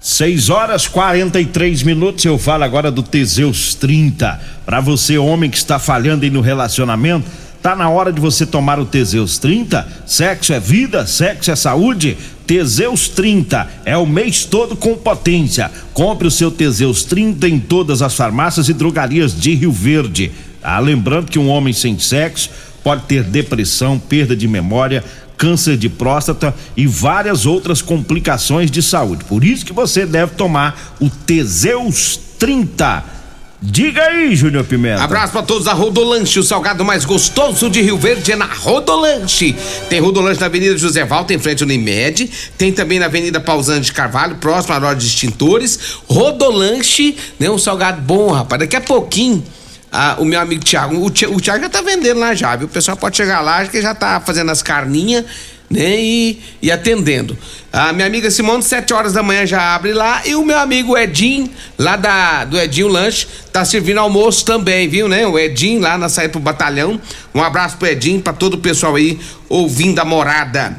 6 0.03 0.51
horas 0.51 0.89
43 0.89 1.85
minutos. 1.85 2.25
Eu 2.25 2.37
falo 2.37 2.65
agora 2.65 2.91
do 2.91 3.05
Teseus 3.05 3.73
30. 3.77 4.41
Para 4.67 4.81
você, 4.81 5.17
homem 5.17 5.49
que 5.49 5.57
está 5.57 5.79
falhando 5.79 6.25
aí 6.25 6.31
no 6.31 6.41
relacionamento, 6.41 7.31
tá 7.63 7.77
na 7.77 7.89
hora 7.89 8.13
de 8.13 8.21
você 8.21 8.45
tomar 8.45 8.81
o 8.81 8.85
Teseus 8.85 9.39
30. 9.39 9.87
Sexo 10.05 10.53
é 10.53 10.59
vida, 10.59 11.07
sexo 11.07 11.53
é 11.53 11.57
saúde. 11.57 12.19
Teseus 12.45 13.09
30 13.11 13.69
é 13.85 13.97
o 13.97 14.05
mês 14.05 14.45
todo 14.45 14.75
com 14.75 14.97
potência. 14.97 15.71
Compre 15.95 16.27
o 16.27 16.33
seu 16.33 16.51
Teseus 16.51 17.05
30 17.05 17.49
em 17.49 17.61
todas 17.61 18.03
as 18.03 18.17
farmácias 18.17 18.69
e 18.69 18.73
drogarias 18.73 19.41
de 19.41 19.55
Rio 19.55 19.71
Verde. 19.71 20.33
Ah, 20.61 20.81
lembrando 20.81 21.31
que 21.31 21.39
um 21.39 21.49
homem 21.49 21.73
sem 21.73 21.97
sexo 21.97 22.51
pode 22.83 23.03
ter 23.03 23.23
depressão, 23.23 24.01
perda 24.01 24.35
de 24.35 24.49
memória, 24.49 25.05
câncer 25.43 25.77
de 25.77 25.89
próstata 25.89 26.55
e 26.77 26.87
várias 26.87 27.47
outras 27.47 27.83
complicações 27.83 28.71
de 28.71 28.81
saúde. 28.81 29.25
Por 29.25 29.43
isso 29.43 29.67
que 29.67 29.73
você 29.73 30.07
deve 30.07 30.35
tomar 30.37 30.95
o 31.01 31.11
Teseus 31.11 32.17
30 32.39 33.23
Diga 33.65 34.03
aí, 34.03 34.35
Júnior 34.35 34.65
Pimenta. 34.65 35.05
Abraço 35.05 35.33
pra 35.33 35.43
todos 35.43 35.67
da 35.67 35.73
Rodolanche, 35.73 36.37
o 36.41 36.43
salgado 36.43 36.85
mais 36.85 37.05
gostoso 37.05 37.71
de 37.71 37.81
Rio 37.81 37.97
Verde 37.97 38.33
é 38.33 38.37
na 38.37 38.47
Rodolanche. 38.47 39.55
Tem 39.89 40.01
Rodolanche 40.01 40.41
na 40.41 40.47
Avenida 40.47 40.77
José 40.77 41.05
Valta, 41.05 41.33
em 41.33 41.39
frente 41.39 41.63
ao 41.63 41.69
Unimed. 41.69 42.29
Tem 42.59 42.73
também 42.73 42.99
na 42.99 43.07
Avenida 43.07 43.39
Pausante 43.39 43.87
de 43.87 43.93
Carvalho, 43.93 44.35
próximo 44.37 44.75
à 44.75 44.79
loja 44.79 44.97
de 44.97 45.07
extintores. 45.07 45.79
Rodolanche, 46.09 47.17
né? 47.39 47.49
Um 47.49 47.59
salgado 47.59 48.03
bom, 48.03 48.33
rapaz. 48.33 48.59
Daqui 48.59 48.75
a 48.75 48.81
pouquinho. 48.81 49.45
Ah, 49.93 50.17
o 50.19 50.25
meu 50.25 50.41
amigo 50.41 50.65
Thiago, 50.65 50.97
o, 50.97 51.07
o 51.07 51.41
Thiago 51.41 51.65
já 51.65 51.69
tá 51.69 51.83
vendendo 51.83 52.19
lá 52.19 52.35
já, 52.35 52.57
viu? 52.57 52.67
O 52.67 52.71
pessoal 52.71 52.97
pode 52.97 53.15
chegar 53.15 53.43
lá, 53.43 53.67
que 53.67 53.83
já 53.83 53.95
tá 53.95 54.21
fazendo 54.21 54.51
as 54.51 54.63
carninhas 54.63 55.25
né? 55.73 55.97
E, 55.99 56.41
e 56.61 56.71
atendendo. 56.71 57.37
A 57.73 57.93
minha 57.95 58.07
amiga 58.07 58.31
Simone, 58.31 58.63
sete 58.63 58.93
horas 58.93 59.15
da 59.15 59.23
manhã 59.23 59.47
já 59.47 59.75
abre 59.75 59.95
lá. 59.95 60.21
E 60.27 60.35
o 60.35 60.45
meu 60.45 60.59
amigo 60.59 60.97
Edinho, 60.97 61.51
lá 61.79 61.97
da, 61.97 62.45
do 62.45 62.61
Edinho 62.61 62.89
Lanche, 62.89 63.27
tá 63.51 63.65
servindo 63.65 63.99
almoço 63.99 64.45
também, 64.45 64.87
viu, 64.87 65.09
né? 65.09 65.27
O 65.27 65.39
Edinho 65.39 65.81
lá 65.81 65.97
na 65.97 66.11
saída 66.11 66.33
pro 66.33 66.41
batalhão. 66.41 67.01
Um 67.35 67.43
abraço 67.43 67.79
pro 67.79 67.89
Edinho, 67.89 68.21
pra 68.21 68.35
todo 68.35 68.55
o 68.55 68.59
pessoal 68.59 68.97
aí 68.97 69.19
ouvindo 69.49 69.99
a 69.99 70.05
morada. 70.05 70.77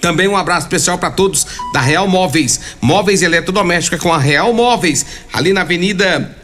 Também 0.00 0.26
um 0.26 0.36
abraço 0.36 0.66
especial 0.66 0.98
para 0.98 1.10
todos 1.10 1.46
da 1.72 1.80
Real 1.80 2.08
Móveis. 2.08 2.60
Móveis 2.80 3.22
eletrodoméstica 3.22 3.98
com 3.98 4.12
a 4.12 4.18
Real 4.18 4.52
Móveis, 4.52 5.06
ali 5.32 5.52
na 5.52 5.60
Avenida 5.60 6.36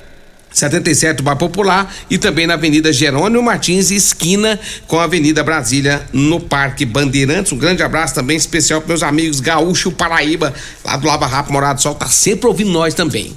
77 0.55 1.23
Bar 1.23 1.37
Popular 1.37 1.93
e 2.09 2.17
também 2.17 2.47
na 2.47 2.55
Avenida 2.55 2.93
Jerônimo 2.93 3.43
Martins, 3.43 3.91
esquina 3.91 4.59
com 4.87 5.01
a 5.01 5.05
Avenida 5.05 5.43
Brasília, 5.43 6.07
no 6.13 6.39
Parque 6.39 6.87
Bandeirantes. 6.87 7.53
Um 7.53 7.59
grande 7.59 7.83
abraço 7.83 8.15
também 8.15 8.37
especial 8.37 8.81
para 8.81 8.89
meus 8.89 9.03
amigos 9.03 9.41
Gaúcho 9.41 9.91
Paraíba, 9.91 10.55
lá 10.85 10.97
do 10.97 11.07
Lava 11.07 11.27
Rápido 11.27 11.53
Morado 11.53 11.81
do 11.81 11.83
Sol, 11.83 11.95
tá 11.95 12.07
sempre 12.07 12.47
ouvindo 12.47 12.71
nós 12.71 12.95
também. 12.95 13.37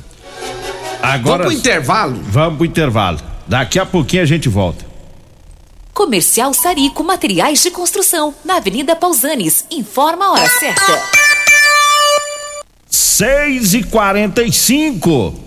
Agora, 1.02 1.44
vamos 1.44 1.46
pro 1.48 1.52
intervalo? 1.54 2.20
Vamos 2.30 2.58
pro 2.58 2.66
intervalo. 2.66 3.20
Daqui 3.48 3.80
a 3.80 3.86
pouquinho 3.86 4.22
a 4.22 4.26
gente 4.26 4.48
volta. 4.48 4.86
Comercial 5.94 6.54
Sarico 6.54 7.04
Materiais 7.04 7.64
de 7.64 7.72
Construção, 7.72 8.34
na 8.46 8.58
Avenida 8.58 8.96
Pausanes. 8.96 9.66
Informa 9.72 10.26
a 10.26 10.32
hora 10.34 10.50
certa. 10.50 11.02
6 12.88 13.74
e 13.74 13.84
45 13.84 15.47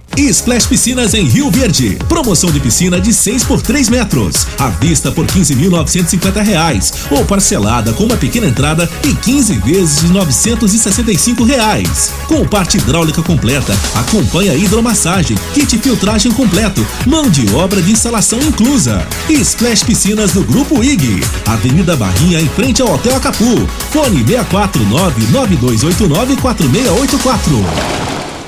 Splash 0.17 0.67
Piscinas 0.67 1.13
em 1.13 1.25
Rio 1.25 1.49
Verde. 1.49 1.97
Promoção 2.07 2.51
de 2.51 2.59
piscina 2.59 2.99
de 2.99 3.13
6 3.13 3.43
por 3.45 3.61
3 3.61 3.89
metros. 3.89 4.47
À 4.59 4.69
vista 4.69 5.11
por 5.11 5.25
15.950 5.25 6.43
reais. 6.43 6.93
Ou 7.09 7.25
parcelada 7.25 7.93
com 7.93 8.03
uma 8.03 8.17
pequena 8.17 8.47
entrada 8.47 8.89
e 9.03 9.13
15 9.13 9.57
vezes 9.59 10.01
de 10.01 10.07
965 10.07 11.43
reais. 11.43 12.11
Com 12.27 12.45
parte 12.45 12.77
hidráulica 12.77 13.23
completa, 13.23 13.73
acompanha 13.95 14.55
hidromassagem, 14.55 15.37
kit 15.53 15.77
filtragem 15.77 16.31
completo, 16.31 16.85
mão 17.05 17.29
de 17.29 17.53
obra 17.55 17.81
de 17.81 17.91
instalação 17.91 18.39
inclusa. 18.39 19.07
Splash 19.29 19.83
Piscinas 19.83 20.33
do 20.33 20.43
Grupo 20.43 20.83
IG. 20.83 21.21
Avenida 21.45 21.95
Barrinha 21.95 22.41
em 22.41 22.49
frente 22.49 22.81
ao 22.81 22.93
Hotel 22.93 23.15
Acapu. 23.15 23.67
Fone 23.91 24.23
649 24.25 25.31
9289 25.31 26.35
4684. 26.37 28.30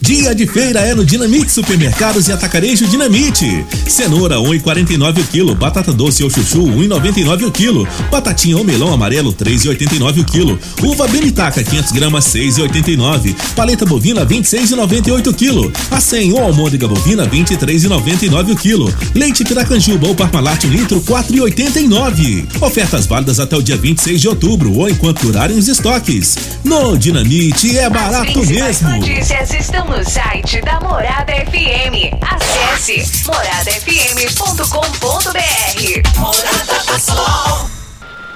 Dia 0.00 0.34
de 0.34 0.46
feira 0.46 0.80
é 0.80 0.94
no 0.94 1.04
Dinamite 1.04 1.50
Supermercados 1.50 2.28
e 2.28 2.32
Atacarejo 2.32 2.86
Dinamite. 2.86 3.64
Cenoura 3.88 4.36
1,49 4.36 5.20
o 5.20 5.24
quilo, 5.24 5.54
batata 5.54 5.92
doce 5.94 6.22
ou 6.22 6.28
chuchu 6.28 6.62
1,99 6.66 7.46
o 7.46 7.50
quilo, 7.50 7.88
batatinha 8.10 8.58
ou 8.58 8.64
melão 8.64 8.92
amarelo 8.92 9.32
3,89 9.32 10.20
o 10.20 10.24
quilo, 10.24 10.58
uva 10.82 11.08
benitaca 11.08 11.64
500 11.64 11.92
gramas 11.92 12.26
6,89, 12.26 13.34
paleta 13.56 13.86
bovina 13.86 14.26
26,98 14.26 15.26
o 15.28 15.32
quilo, 15.32 15.72
a 15.90 15.98
100 15.98 16.32
ou 16.34 16.40
almôndega 16.40 16.86
bovina 16.86 17.26
23,99 17.26 18.52
o 18.52 18.56
quilo, 18.56 18.94
leite 19.14 19.42
piracanjuba 19.42 20.06
ou 20.08 20.14
parmalat 20.14 20.64
1 20.64 20.68
litro 20.68 21.00
4,89. 21.00 22.44
Ofertas 22.60 23.06
válidas 23.06 23.40
até 23.40 23.56
o 23.56 23.62
dia 23.62 23.76
26 23.76 24.20
de 24.20 24.28
outubro 24.28 24.72
ou 24.76 24.88
enquanto 24.88 25.22
durarem 25.22 25.56
os 25.56 25.68
estoques. 25.68 26.36
No 26.62 26.98
Dinamite 26.98 27.78
é 27.78 27.88
barato 27.88 28.44
mesmo. 28.44 28.90
Notícias 28.90 29.54
estão 29.54 29.83
no 29.88 30.04
site 30.04 30.60
da 30.62 30.80
Morada 30.80 31.32
FM. 31.32 32.14
Acesse 32.22 33.26
moradafm.com.br. 33.26 36.18
Morada 36.18 36.84
do 36.86 37.00
Sol. 37.00 37.70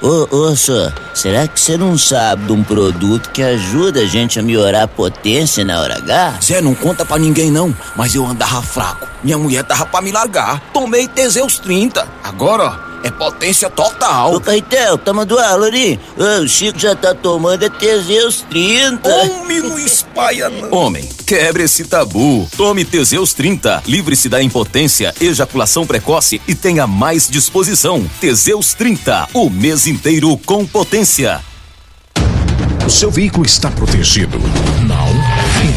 Ô, 0.00 0.28
ô, 0.30 0.54
senhor, 0.54 0.94
será 1.12 1.48
que 1.48 1.58
você 1.58 1.76
não 1.76 1.98
sabe 1.98 2.44
de 2.44 2.52
um 2.52 2.62
produto 2.62 3.30
que 3.30 3.42
ajuda 3.42 4.00
a 4.00 4.06
gente 4.06 4.38
a 4.38 4.42
melhorar 4.42 4.84
a 4.84 4.88
potência 4.88 5.64
na 5.64 5.80
hora 5.80 5.96
H? 5.96 6.38
Zé, 6.40 6.60
não 6.60 6.72
conta 6.74 7.04
pra 7.04 7.18
ninguém 7.18 7.50
não, 7.50 7.74
mas 7.96 8.14
eu 8.14 8.24
andava 8.24 8.62
fraco. 8.62 9.08
Minha 9.24 9.38
mulher 9.38 9.64
tava 9.64 9.86
pra 9.86 10.00
me 10.00 10.12
largar. 10.12 10.60
Tomei 10.72 11.08
Teseus 11.08 11.58
30. 11.58 12.06
Agora, 12.22 12.64
ó, 12.64 12.87
é 13.02 13.10
potência 13.10 13.70
total. 13.70 14.34
Ô, 14.34 14.40
Caetel, 14.40 14.98
tá 14.98 15.12
mandando? 15.12 15.38
Ô, 15.38 16.42
o 16.42 16.48
Chico 16.48 16.78
já 16.78 16.94
tá 16.94 17.14
tomando 17.14 17.64
é 17.64 17.68
Teseus 17.68 18.44
30. 18.48 19.08
Homem, 19.08 19.60
não 19.60 19.78
espalha 19.78 20.48
não. 20.48 20.72
Homem, 20.72 21.08
quebre 21.26 21.64
esse 21.64 21.84
tabu. 21.84 22.48
Tome 22.56 22.84
Teseus 22.84 23.32
30. 23.34 23.82
Livre-se 23.86 24.28
da 24.28 24.42
impotência, 24.42 25.14
ejaculação 25.20 25.86
precoce 25.86 26.40
e 26.46 26.54
tenha 26.54 26.86
mais 26.86 27.28
disposição. 27.28 28.08
Teseus 28.20 28.74
30. 28.74 29.28
O 29.34 29.50
mês 29.50 29.86
inteiro 29.86 30.36
com 30.44 30.66
potência. 30.66 31.40
O 32.86 32.90
seu 32.90 33.10
veículo 33.10 33.44
está 33.44 33.70
protegido? 33.70 34.38
Não? 34.86 35.27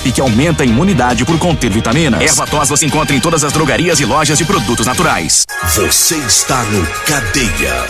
que 0.00 0.20
aumenta 0.20 0.62
a 0.62 0.66
imunidade 0.66 1.24
por 1.24 1.38
conter 1.38 1.70
vitaminas. 1.70 2.20
Erva 2.20 2.46
tos 2.46 2.68
você 2.68 2.86
encontra 2.86 3.14
em 3.14 3.20
todas 3.20 3.44
as 3.44 3.52
drogarias 3.52 4.00
e 4.00 4.04
lojas 4.04 4.38
de 4.38 4.44
produtos 4.44 4.86
naturais. 4.86 5.44
Você 5.74 6.16
está 6.16 6.62
no 6.64 6.86
Cadeia. 7.04 7.86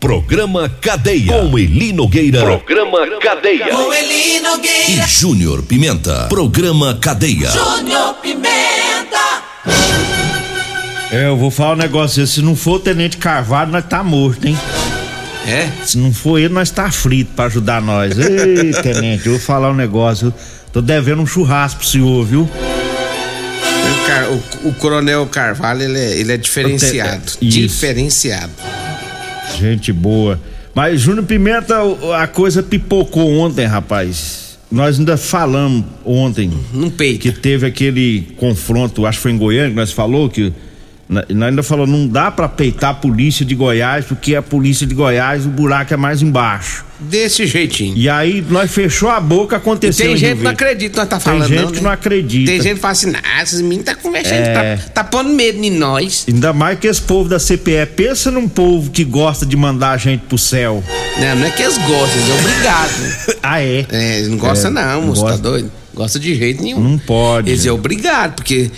Programa 0.00 0.68
Cadeia. 0.80 1.32
Com 1.32 1.58
Eli 1.58 1.92
Nogueira. 1.92 2.40
Programa 2.40 2.98
Cadeia. 3.20 3.68
Com 3.68 3.92
Eli 3.92 4.36
E 4.36 4.40
Nogueira. 4.40 5.06
Júnior 5.06 5.62
Pimenta. 5.62 6.26
Programa 6.28 6.98
Cadeia. 7.00 7.50
Júnior 7.50 8.14
Pimenta. 8.20 9.42
É, 11.10 11.28
eu 11.28 11.36
vou 11.36 11.50
falar 11.50 11.72
um 11.72 11.76
negócio. 11.76 12.26
Se 12.26 12.42
não 12.42 12.54
for 12.54 12.74
o 12.74 12.80
Tenente 12.80 13.16
Carvalho, 13.16 13.70
nós 13.70 13.86
tá 13.86 14.02
morto, 14.02 14.46
hein? 14.46 14.58
É? 15.46 15.68
Se 15.84 15.96
não 15.96 16.12
for 16.12 16.38
ele, 16.38 16.52
nós 16.52 16.70
tá 16.70 16.90
frito 16.90 17.32
pra 17.34 17.46
ajudar 17.46 17.80
nós. 17.80 18.18
Ei, 18.18 18.72
Tenente, 18.82 19.26
eu 19.26 19.32
vou 19.32 19.40
falar 19.40 19.70
um 19.70 19.74
negócio. 19.74 20.34
Tô 20.74 20.82
devendo 20.82 21.22
um 21.22 21.26
churrasco 21.26 21.78
pro 21.80 21.88
senhor, 21.88 22.26
viu? 22.26 22.42
O, 22.42 24.06
Car- 24.06 24.30
o- 24.30 24.68
o 24.68 24.74
Coronel 24.74 25.24
Carvalho, 25.26 25.82
ele 25.82 25.98
é, 25.98 26.18
ele 26.20 26.32
é 26.32 26.36
diferenciado. 26.36 27.22
Isso. 27.40 27.58
Diferenciado. 27.60 28.52
Gente 29.58 29.92
boa. 29.92 30.38
Mas, 30.74 31.00
Júnior 31.00 31.24
Pimenta, 31.24 31.76
a 32.20 32.26
coisa 32.26 32.60
pipocou 32.62 33.38
ontem, 33.38 33.64
rapaz. 33.66 34.58
nós 34.70 34.98
ainda 34.98 35.16
falamos 35.16 35.84
ontem 36.04 36.50
Não 36.72 36.90
peita. 36.90 37.20
que 37.22 37.30
teve 37.32 37.64
aquele 37.64 38.34
confronto, 38.36 39.06
acho 39.06 39.18
que 39.18 39.22
foi 39.22 39.30
em 39.30 39.38
Goiânia, 39.38 39.70
que 39.70 39.76
nós 39.76 39.92
falou 39.92 40.28
que 40.28 40.52
nós 41.08 41.24
ainda 41.50 41.62
falou, 41.62 41.86
não 41.86 42.08
dá 42.08 42.30
pra 42.30 42.48
peitar 42.48 42.90
a 42.90 42.94
polícia 42.94 43.44
de 43.44 43.54
Goiás, 43.54 44.04
porque 44.06 44.34
a 44.34 44.42
polícia 44.42 44.86
de 44.86 44.94
Goiás, 44.94 45.44
o 45.44 45.50
buraco 45.50 45.92
é 45.92 45.96
mais 45.96 46.22
embaixo. 46.22 46.84
Desse 46.98 47.46
jeitinho. 47.46 47.94
E 47.96 48.08
aí 48.08 48.42
nós 48.48 48.70
fechou 48.70 49.10
a 49.10 49.20
boca, 49.20 49.56
E 49.56 49.58
aconteceu. 49.58 50.06
tem 50.06 50.14
em 50.14 50.16
gente 50.16 50.38
que 50.38 50.44
não 50.44 50.50
acredita 50.52 51.00
nós 51.00 51.08
tá 51.08 51.16
Tem 51.16 51.24
falando, 51.24 51.48
gente 51.48 51.60
não, 51.62 51.70
que 51.70 51.76
né? 51.76 51.82
não 51.82 51.90
acredita. 51.90 52.50
Tem 52.50 52.62
gente 52.62 52.74
que 52.76 52.80
fala 52.80 52.92
assim, 52.92 53.12
ah, 53.14 53.42
esses 53.42 53.60
meninos 53.60 53.84
tá 53.84 53.94
conversando, 53.94 54.36
É. 54.38 54.76
tá, 54.76 54.82
tá 54.94 55.04
pondo 55.04 55.28
medo 55.30 55.62
em 55.62 55.70
nós. 55.70 56.24
Ainda 56.26 56.52
mais 56.52 56.78
que 56.78 56.86
esse 56.86 57.02
povo 57.02 57.28
da 57.28 57.38
CPE, 57.38 57.86
pensa 57.94 58.30
num 58.30 58.48
povo 58.48 58.90
que 58.90 59.04
gosta 59.04 59.44
de 59.44 59.56
mandar 59.56 59.90
a 59.90 59.96
gente 59.98 60.22
pro 60.22 60.38
céu. 60.38 60.82
Não, 61.18 61.36
não 61.36 61.46
é 61.46 61.50
que 61.50 61.62
eles 61.62 61.76
gostam, 61.78 62.16
eles 62.16 62.30
é 62.30 62.40
obrigado. 62.40 63.36
ah, 63.42 63.60
é? 63.62 63.86
É, 63.90 64.16
eles 64.18 64.28
não 64.28 64.38
gostam 64.38 64.70
É, 64.70 64.74
não, 64.74 65.02
moço, 65.02 65.24
tá 65.24 65.36
doido? 65.36 65.70
Gosta 65.92 66.18
de 66.18 66.34
jeito 66.34 66.62
nenhum. 66.62 66.80
Não 66.80 66.98
pode. 66.98 67.50
Eles 67.50 67.64
é 67.66 67.70
obrigado, 67.70 68.34
porque 68.36 68.70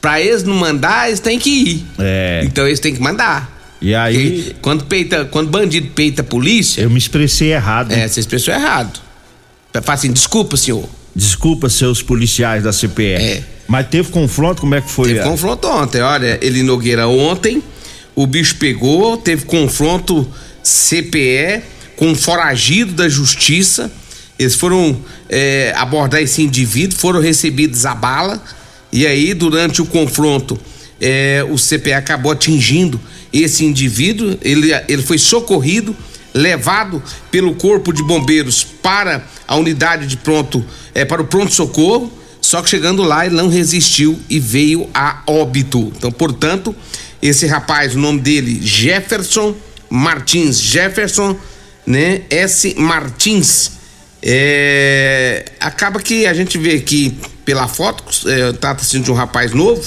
pra 0.00 0.20
eles 0.20 0.42
não 0.42 0.54
mandar, 0.54 1.08
eles 1.08 1.20
têm 1.20 1.38
que 1.38 1.50
ir. 1.50 1.86
É. 1.98 2.42
Então 2.44 2.66
eles 2.66 2.80
têm 2.80 2.94
que 2.94 3.00
mandar. 3.00 3.58
E 3.80 3.94
aí. 3.94 4.42
Porque 4.42 4.56
quando, 4.60 4.84
peita, 4.84 5.24
quando 5.24 5.48
bandido 5.50 5.88
peita 5.94 6.22
a 6.22 6.24
polícia. 6.24 6.82
Eu 6.82 6.90
me 6.90 6.98
expressei 6.98 7.52
errado. 7.52 7.92
É, 7.92 8.06
você 8.06 8.20
expressou 8.20 8.52
errado. 8.52 9.00
Fala 9.72 9.94
assim, 9.94 10.12
desculpa, 10.12 10.56
senhor. 10.56 10.88
Desculpa 11.14 11.68
seus 11.68 12.02
policiais 12.02 12.62
da 12.62 12.72
CPE. 12.72 13.04
É. 13.14 13.42
Mas 13.66 13.86
teve 13.88 14.10
confronto, 14.10 14.60
como 14.60 14.74
é 14.74 14.80
que 14.80 14.90
foi? 14.90 15.08
Teve 15.08 15.20
a- 15.20 15.24
confronto 15.24 15.68
ontem, 15.68 16.00
olha, 16.00 16.38
ele 16.42 16.62
Nogueira 16.62 17.06
ontem, 17.06 17.62
o 18.16 18.26
bicho 18.26 18.56
pegou, 18.56 19.16
teve 19.16 19.44
confronto 19.44 20.28
CPE 20.62 21.62
com 21.96 22.08
um 22.08 22.14
foragido 22.14 22.92
da 22.92 23.08
justiça. 23.08 23.90
Eles 24.38 24.54
foram 24.54 24.98
é, 25.28 25.72
abordar 25.76 26.20
esse 26.20 26.42
indivíduo, 26.42 26.98
foram 26.98 27.20
recebidos 27.20 27.86
a 27.86 27.94
bala. 27.94 28.42
E 28.92 29.06
aí, 29.06 29.34
durante 29.34 29.80
o 29.80 29.86
confronto, 29.86 30.58
é, 31.00 31.44
o 31.48 31.56
CPE 31.56 31.92
acabou 31.92 32.32
atingindo 32.32 33.00
esse 33.32 33.64
indivíduo. 33.64 34.36
Ele, 34.42 34.70
ele 34.88 35.02
foi 35.02 35.18
socorrido, 35.18 35.96
levado 36.34 37.02
pelo 37.30 37.54
corpo 37.54 37.92
de 37.92 38.02
bombeiros 38.02 38.64
para 38.64 39.24
a 39.46 39.56
unidade 39.56 40.06
de 40.06 40.16
pronto, 40.16 40.64
é, 40.94 41.04
para 41.04 41.22
o 41.22 41.26
pronto 41.26 41.52
socorro. 41.52 42.12
Só 42.40 42.62
que 42.62 42.70
chegando 42.70 43.02
lá 43.02 43.26
ele 43.26 43.34
não 43.34 43.48
resistiu 43.48 44.18
e 44.28 44.40
veio 44.40 44.88
a 44.94 45.22
óbito. 45.26 45.92
Então, 45.96 46.10
portanto, 46.10 46.74
esse 47.20 47.46
rapaz, 47.46 47.94
o 47.94 47.98
nome 47.98 48.20
dele 48.20 48.60
Jefferson 48.62 49.54
Martins, 49.90 50.60
Jefferson, 50.60 51.36
né? 51.84 52.22
S 52.30 52.74
Martins. 52.78 53.72
É, 54.22 55.44
acaba 55.58 55.98
que 56.00 56.26
a 56.26 56.34
gente 56.34 56.58
vê 56.58 56.76
aqui 56.76 57.16
pela 57.44 57.66
foto, 57.66 58.04
é, 58.28 58.52
trata-se 58.52 58.98
de 59.00 59.10
um 59.10 59.14
rapaz 59.14 59.52
novo. 59.52 59.82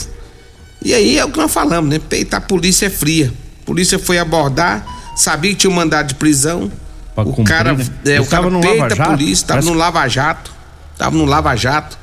E 0.84 0.93
aí 0.93 1.17
é 1.17 1.24
o 1.26 1.30
que 1.32 1.38
nós 1.38 1.52
falamos, 1.52 1.89
né? 1.89 2.00
Peitar 2.00 2.39
a 2.39 2.43
polícia 2.46 2.88
é 2.88 2.89
fria. 2.89 3.32
A 3.62 3.65
polícia 3.65 3.98
foi 3.98 4.17
abordar, 4.17 4.86
sabia 5.15 5.52
que 5.52 5.58
tinha 5.58 5.72
um 5.72 5.76
mandado 5.76 6.08
de 6.08 6.15
prisão. 6.15 6.72
Pra 7.15 7.24
o 7.24 7.32
cumprir, 7.32 7.56
cara, 7.56 7.74
né? 7.74 7.86
é, 8.06 8.19
o 8.19 8.26
cara 8.26 8.50
peita 8.60 9.04
a 9.04 9.10
polícia, 9.12 9.48
tava 9.48 9.60
Parece- 9.60 9.67
no 9.72 9.78
Lava 9.78 10.08
Jato. 10.08 10.52
Tava 10.98 11.15
no 11.15 11.26
Lava 11.26 11.56
Jato. 11.56 11.98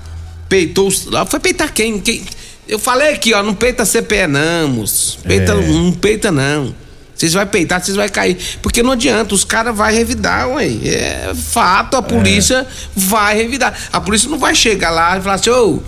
Peitou 0.48 0.88
ah, 1.14 1.26
Foi 1.26 1.40
peitar 1.40 1.72
quem? 1.72 2.00
quem? 2.00 2.24
Eu 2.66 2.78
falei 2.78 3.12
aqui, 3.12 3.34
ó, 3.34 3.42
não 3.42 3.54
peita 3.54 3.84
CPE 3.84 4.26
não, 4.28 4.68
moço. 4.68 5.18
Peita, 5.24 5.52
É. 5.52 5.66
Não 5.66 5.92
peita 5.92 6.30
não. 6.30 6.74
Vocês 7.20 7.34
vão 7.34 7.46
peitar, 7.46 7.84
vocês 7.84 7.94
vão 7.94 8.08
cair. 8.08 8.38
Porque 8.62 8.82
não 8.82 8.92
adianta, 8.92 9.34
os 9.34 9.44
caras 9.44 9.76
vão 9.76 9.86
revidar, 9.88 10.48
ué. 10.48 10.68
É 10.86 11.32
fato, 11.34 11.98
a 11.98 12.02
polícia 12.02 12.66
vai 12.96 13.36
revidar. 13.36 13.78
A 13.92 14.00
polícia 14.00 14.26
não 14.30 14.38
vai 14.38 14.54
chegar 14.54 14.88
lá 14.88 15.18
e 15.18 15.20
falar 15.20 15.34
assim, 15.34 15.50
ô, 15.50 15.82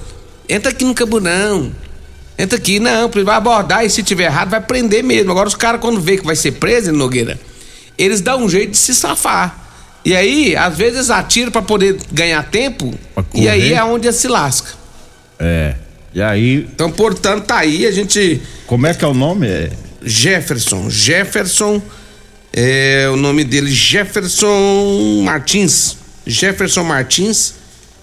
entra 0.46 0.70
aqui 0.70 0.84
no 0.84 0.92
camburão. 0.92 1.72
Entra 2.38 2.58
aqui, 2.58 2.78
não, 2.78 3.08
vai 3.08 3.34
abordar 3.34 3.82
e 3.82 3.88
se 3.88 4.02
tiver 4.02 4.24
errado 4.24 4.50
vai 4.50 4.60
prender 4.60 5.02
mesmo. 5.02 5.30
Agora 5.30 5.48
os 5.48 5.54
caras 5.54 5.80
quando 5.80 6.02
vê 6.02 6.18
que 6.18 6.26
vai 6.26 6.36
ser 6.36 6.52
preso, 6.52 6.92
Nogueira, 6.92 7.40
eles 7.96 8.20
dão 8.20 8.44
um 8.44 8.48
jeito 8.50 8.72
de 8.72 8.76
se 8.76 8.94
safar. 8.94 9.58
E 10.04 10.14
aí, 10.14 10.54
às 10.54 10.76
vezes 10.76 11.08
atiram 11.08 11.50
pra 11.50 11.62
poder 11.62 11.98
ganhar 12.12 12.42
tempo, 12.42 12.92
e 13.32 13.48
aí 13.48 13.72
é 13.72 13.82
onde 13.82 14.12
se 14.12 14.28
lasca. 14.28 14.72
É. 15.38 15.76
E 16.12 16.20
aí. 16.20 16.68
Então, 16.74 16.90
portanto, 16.90 17.44
tá 17.46 17.56
aí, 17.56 17.86
a 17.86 17.90
gente. 17.90 18.42
Como 18.66 18.86
é 18.86 18.92
que 18.92 19.02
é 19.02 19.08
o 19.08 19.14
nome? 19.14 19.46
É... 19.46 19.70
Jefferson. 20.04 20.90
Jefferson. 20.90 21.82
É, 22.52 23.08
o 23.10 23.16
nome 23.16 23.44
dele 23.44 23.70
Jefferson 23.70 25.22
Martins. 25.24 25.96
Jefferson 26.26 26.84
Martins. 26.84 27.54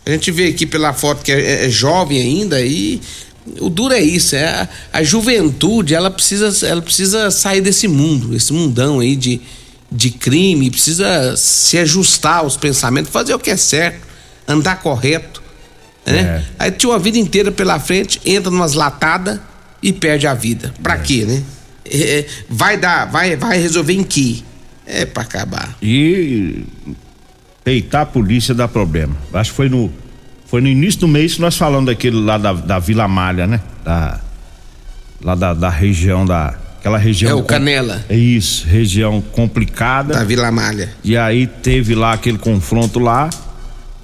A 0.05 0.11
gente 0.11 0.31
vê 0.31 0.47
aqui 0.47 0.65
pela 0.65 0.93
foto 0.93 1.23
que 1.23 1.31
é, 1.31 1.65
é 1.65 1.69
jovem 1.69 2.19
ainda 2.19 2.61
e 2.61 2.99
o 3.59 3.69
duro 3.69 3.93
é 3.93 4.01
isso, 4.01 4.35
é 4.35 4.45
a, 4.45 4.69
a 4.93 5.03
juventude, 5.03 5.93
ela 5.93 6.11
precisa, 6.11 6.67
ela 6.67 6.81
precisa 6.81 7.31
sair 7.31 7.61
desse 7.61 7.87
mundo, 7.87 8.35
esse 8.35 8.53
mundão 8.53 8.99
aí 8.99 9.15
de, 9.15 9.41
de 9.91 10.11
crime, 10.11 10.69
precisa 10.69 11.35
se 11.35 11.77
ajustar 11.77 12.39
aos 12.39 12.57
pensamentos, 12.57 13.11
fazer 13.11 13.33
o 13.33 13.39
que 13.39 13.49
é 13.49 13.57
certo, 13.57 14.05
andar 14.47 14.81
correto, 14.81 15.41
né? 16.05 16.45
Aí 16.57 16.71
tinha 16.71 16.91
uma 16.91 16.99
vida 16.99 17.17
inteira 17.17 17.51
pela 17.51 17.79
frente, 17.79 18.19
entra 18.25 18.49
numas 18.49 18.73
latadas 18.73 19.39
e 19.81 19.93
perde 19.93 20.27
a 20.27 20.33
vida. 20.33 20.73
Pra 20.81 20.97
quê, 20.97 21.25
né? 21.25 21.43
É, 21.91 22.25
vai 22.49 22.77
dar, 22.77 23.05
vai, 23.05 23.35
vai 23.35 23.57
resolver 23.59 23.93
em 23.93 24.03
que? 24.03 24.43
É 24.85 25.05
pra 25.05 25.23
acabar. 25.23 25.75
E 25.81 26.63
peitar 27.63 28.01
a 28.01 28.05
polícia 28.05 28.53
dá 28.55 28.67
problema. 28.67 29.15
Acho 29.33 29.51
que 29.51 29.55
foi 29.57 29.69
no 29.69 29.91
foi 30.47 30.61
no 30.61 30.67
início 30.67 31.01
do 31.01 31.07
mês 31.07 31.35
que 31.35 31.41
nós 31.41 31.55
falamos 31.55 31.85
daquele 31.85 32.19
lá 32.19 32.37
da, 32.37 32.53
da 32.53 32.79
Vila 32.79 33.07
Malha, 33.07 33.45
né? 33.45 33.61
Da, 33.85 34.19
lá 35.21 35.35
da, 35.35 35.53
da 35.53 35.69
região 35.69 36.25
da 36.25 36.57
aquela 36.79 36.97
região 36.97 37.31
É 37.31 37.35
o 37.35 37.43
Canela. 37.43 38.03
É 38.09 38.15
isso, 38.15 38.65
região 38.67 39.21
complicada. 39.21 40.15
Da 40.15 40.23
Vila 40.23 40.51
Malha. 40.51 40.89
E 41.03 41.15
aí 41.15 41.45
teve 41.45 41.93
lá 41.93 42.13
aquele 42.13 42.39
confronto 42.39 42.97
lá 42.97 43.29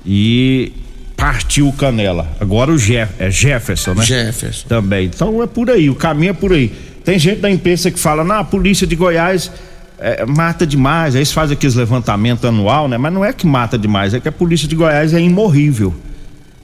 e 0.06 0.72
partiu 1.18 1.68
o 1.68 1.74
Canela. 1.74 2.28
Agora 2.40 2.72
o 2.72 2.78
Jeff, 2.78 3.14
é 3.18 3.32
Jefferson, 3.32 3.96
né? 3.96 4.06
Jefferson. 4.06 4.68
Também. 4.68 5.08
Então 5.08 5.42
é 5.42 5.48
por 5.48 5.72
aí, 5.72 5.90
o 5.90 5.96
caminho 5.96 6.30
é 6.30 6.34
por 6.34 6.54
aí. 6.54 6.72
Tem 7.06 7.20
gente 7.20 7.40
da 7.40 7.52
imprensa 7.52 7.92
que 7.92 8.00
fala, 8.00 8.24
não, 8.24 8.40
a 8.40 8.44
polícia 8.44 8.88
de 8.88 8.96
Goiás 8.96 9.52
é, 10.00 10.26
mata 10.26 10.66
demais. 10.66 11.16
Aí 11.16 11.20
eles 11.20 11.32
fazem 11.32 11.56
aqueles 11.56 11.76
levantamentos 11.76 12.44
anual, 12.44 12.88
né? 12.88 12.98
Mas 12.98 13.14
não 13.14 13.24
é 13.24 13.32
que 13.32 13.46
mata 13.46 13.78
demais, 13.78 14.14
é 14.16 14.20
que 14.20 14.28
a 14.28 14.32
polícia 14.32 14.68
de 14.68 14.76
Goiás 14.76 15.14
é 15.14 15.22
imorrível. 15.22 15.94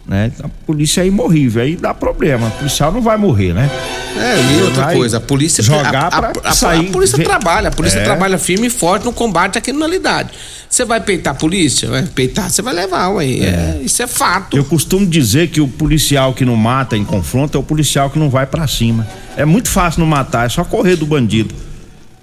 Né? 0.07 0.31
A 0.43 0.49
polícia 0.65 1.01
é 1.01 1.07
imorrível, 1.07 1.61
aí 1.61 1.75
dá 1.75 1.93
problema. 1.93 2.47
O 2.47 2.51
policial 2.51 2.91
não 2.91 3.01
vai 3.01 3.17
morrer, 3.17 3.53
né? 3.53 3.69
É, 4.17 4.57
e 4.57 4.61
outra 4.63 4.85
Vai 4.85 4.95
coisa, 4.95 5.17
a 5.17 5.21
polícia 5.21 5.63
jogar 5.63 6.09
a, 6.13 6.17
a, 6.17 6.49
a- 6.49 6.51
sair, 6.53 6.89
a 6.89 6.91
polícia 6.91 7.17
ver- 7.17 7.23
trabalha, 7.23 7.69
a 7.69 7.71
polícia 7.71 7.99
É. 7.99 8.03
trabalha 8.03 8.37
firme 8.37 8.67
e 8.67 8.69
forte 8.69 9.05
no 9.05 9.13
combate 9.13 9.57
à 9.57 9.61
criminalidade. 9.61 10.31
Você 10.69 10.83
vai 10.83 10.99
peitar 10.99 11.33
a 11.33 11.37
polícia? 11.37 11.87
Vai 11.89 12.03
peitar, 12.03 12.49
você 12.49 12.61
vai 12.61 12.73
levar, 12.73 13.09
ué. 13.09 13.25
É, 13.25 13.79
isso 13.83 14.01
é 14.03 14.07
fato. 14.07 14.57
Eu 14.57 14.65
costumo 14.65 15.05
dizer 15.05 15.47
que 15.49 15.61
o 15.61 15.67
policial 15.67 16.33
que 16.33 16.43
não 16.43 16.55
mata 16.55 16.97
em 16.97 17.05
confronto 17.05 17.57
é 17.57 17.61
o 17.61 17.63
policial 17.63 18.09
que 18.09 18.17
não 18.19 18.29
vai 18.29 18.45
pra 18.45 18.67
cima. 18.67 19.07
É 19.37 19.45
muito 19.45 19.69
fácil 19.69 19.99
não 20.01 20.07
matar, 20.07 20.45
é 20.45 20.49
só 20.49 20.63
correr 20.63 20.95
do 20.97 21.05
bandido. 21.05 21.53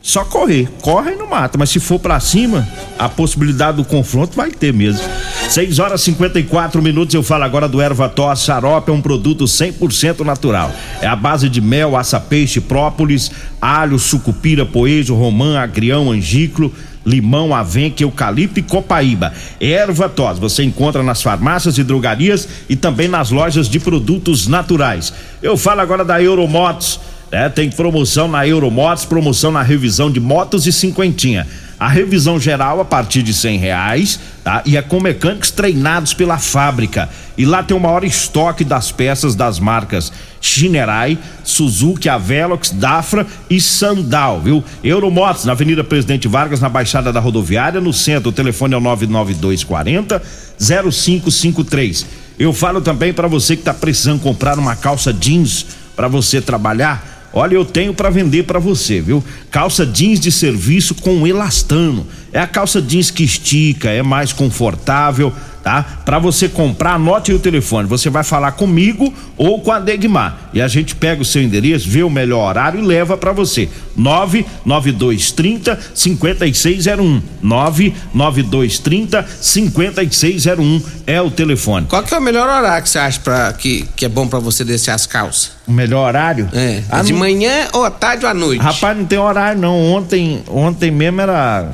Só 0.01 0.25
correr, 0.25 0.69
corre 0.81 1.13
e 1.13 1.17
não 1.17 1.27
mata, 1.27 1.59
mas 1.59 1.71
se 1.71 1.81
for 1.81 1.99
pra 1.99 2.21
cima, 2.21 2.67
a 2.99 3.09
possibilidade 3.09 3.79
do 3.79 3.85
confronto 3.85 4.37
vai 4.37 4.51
ter 4.51 4.73
mesmo. 4.73 5.03
6 5.49 5.79
horas 5.79 6.01
e 6.03 6.05
54 6.05 6.81
minutos, 6.81 7.15
eu 7.15 7.23
falo 7.23 7.45
agora 7.45 7.69
do 7.69 7.81
erva 7.81 8.09
tos 8.09 8.45
xarope, 8.45 8.91
é 8.91 8.95
um 8.95 9.03
produto 9.03 9.45
100% 9.45 10.21
natural. 10.21 10.73
É 11.03 11.07
a 11.07 11.17
base 11.17 11.49
de 11.49 11.61
mel, 11.61 11.97
aça-peixe, 11.97 12.61
própolis, 12.61 13.31
alho, 13.61 13.99
sucupira, 13.99 14.65
poejo, 14.65 15.15
romã, 15.15 15.59
agrião, 15.59 16.13
angiclo, 16.13 16.73
limão, 17.05 17.55
avenca, 17.55 18.03
eucalipto 18.03 18.61
e 18.61 18.63
copaíba. 18.63 19.33
Erva 19.61 20.09
tos, 20.09 20.39
você 20.39 20.63
encontra 20.63 21.03
nas 21.03 21.23
farmácias 21.23 21.77
e 21.77 21.83
drogarias 21.83 22.49
e 22.69 22.77
também 22.77 23.09
nas 23.09 23.31
lojas 23.31 23.69
de 23.69 23.81
produtos 23.81 24.47
naturais. 24.47 25.13
Eu 25.43 25.57
falo 25.57 25.81
agora 25.81 26.05
da 26.05 26.23
Euromotos. 26.23 27.01
É, 27.31 27.49
tem 27.49 27.69
promoção 27.71 28.27
na 28.27 28.47
Euromotos, 28.47 29.05
promoção 29.05 29.53
na 29.53 29.63
revisão 29.63 30.11
de 30.11 30.19
motos 30.19 30.67
e 30.67 30.73
cinquentinha. 30.73 31.47
A 31.79 31.87
revisão 31.87 32.41
geral 32.41 32.81
a 32.81 32.85
partir 32.85 33.23
de 33.23 33.33
cem 33.33 33.57
reais, 33.57 34.19
tá? 34.43 34.63
E 34.67 34.77
é 34.77 34.83
com 34.83 34.99
mecânicos 34.99 35.51
treinados 35.51 36.13
pela 36.13 36.39
fábrica. 36.39 37.09
E 37.37 37.45
lá 37.45 37.63
tem 37.63 37.77
o 37.77 37.81
maior 37.81 38.03
estoque 38.03 38.65
das 38.65 38.91
peças 38.91 39.37
das 39.37 39.61
marcas 39.61 40.11
Shinerai, 40.41 41.19
Suzuki, 41.45 42.09
Avelox, 42.09 42.71
Dafra 42.71 43.27
e 43.49 43.61
Sandal, 43.61 44.41
viu? 44.41 44.65
Euromotos, 44.83 45.45
na 45.45 45.53
Avenida 45.53 45.85
Presidente 45.85 46.27
Vargas, 46.27 46.61
na 46.61 46.69
Baixada 46.69 47.13
da 47.13 47.21
Rodoviária, 47.21 47.81
no 47.81 47.93
centro. 47.93 48.31
O 48.31 48.33
telefone 48.33 48.75
é 48.75 48.77
o 48.77 48.81
99240 48.81 50.23
0553. 50.59 52.07
Eu 52.39 52.53
falo 52.53 52.81
também 52.81 53.13
para 53.13 53.29
você 53.29 53.57
que 53.57 53.63
tá 53.63 53.75
precisando 53.75 54.21
comprar 54.21 54.59
uma 54.59 54.75
calça 54.75 55.13
jeans 55.13 55.67
para 55.95 56.09
você 56.09 56.41
trabalhar. 56.41 57.18
Olha, 57.39 57.55
eu 57.55 57.65
tenho 57.65 57.95
para 57.95 58.11
vender 58.11 58.43
para 58.43 58.59
você, 58.59 59.01
viu? 59.01 59.23
Calça 59.49 59.87
jeans 59.87 60.19
de 60.19 60.33
serviço 60.33 60.93
com 60.97 61.25
elastano. 61.25 62.05
É 62.33 62.41
a 62.41 62.47
calça 62.47 62.81
jeans 62.83 63.11
que 63.11 63.25
estica, 63.25 63.89
é 63.91 64.03
mais 64.03 64.33
confortável, 64.33 65.33
tá? 65.63 65.83
Para 66.05 66.19
você 66.19 66.49
comprar, 66.49 66.95
anote 66.95 67.31
aí 67.31 67.37
o 67.37 67.41
telefone. 67.41 67.89
Você 67.89 68.11
vai 68.11 68.23
falar 68.23 68.53
comigo 68.53 69.13
ou 69.37 69.61
com 69.61 69.73
a 69.73 69.79
Degmar. 69.81 70.51
E 70.53 70.61
a 70.61 70.69
gente 70.69 70.95
pega 70.95 71.23
o 71.23 71.25
seu 71.25 71.43
endereço, 71.43 71.89
vê 71.89 72.03
o 72.03 72.11
melhor 72.11 72.49
horário 72.49 72.81
e 72.81 72.83
leva 72.87 73.17
para 73.17 73.33
você. 73.33 73.69
99230 73.97 75.79
5601. 75.95 77.23
99230 77.43 79.27
5601 79.41 80.83
é 81.07 81.21
o 81.21 81.31
telefone. 81.31 81.87
Qual 81.87 82.03
que 82.03 82.15
é 82.15 82.19
o 82.19 82.23
melhor 82.23 82.49
horário 82.49 82.83
que 82.83 82.89
você 82.91 82.99
acha 82.99 83.21
pra, 83.21 83.53
que, 83.53 83.87
que 83.97 84.05
é 84.05 84.09
bom 84.09 84.27
pra 84.27 84.39
você 84.39 84.65
descer 84.65 84.91
as 84.91 85.07
calças? 85.07 85.53
O 85.67 85.73
melhor 85.73 86.07
horário? 86.09 86.49
É. 86.53 86.83
Ah, 86.91 87.03
de 87.03 87.13
não- 87.13 87.19
manhã 87.21 87.69
ou 87.73 87.85
à 87.85 87.91
tarde 87.91 88.25
ou 88.25 88.31
à 88.31 88.35
noite? 88.35 88.61
Rapaz, 88.63 88.97
não 88.97 89.05
tem 89.05 89.19
horário 89.19 89.61
não. 89.61 89.79
Ontem, 89.93 90.43
ontem 90.49 90.91
mesmo 90.91 91.21
era. 91.21 91.69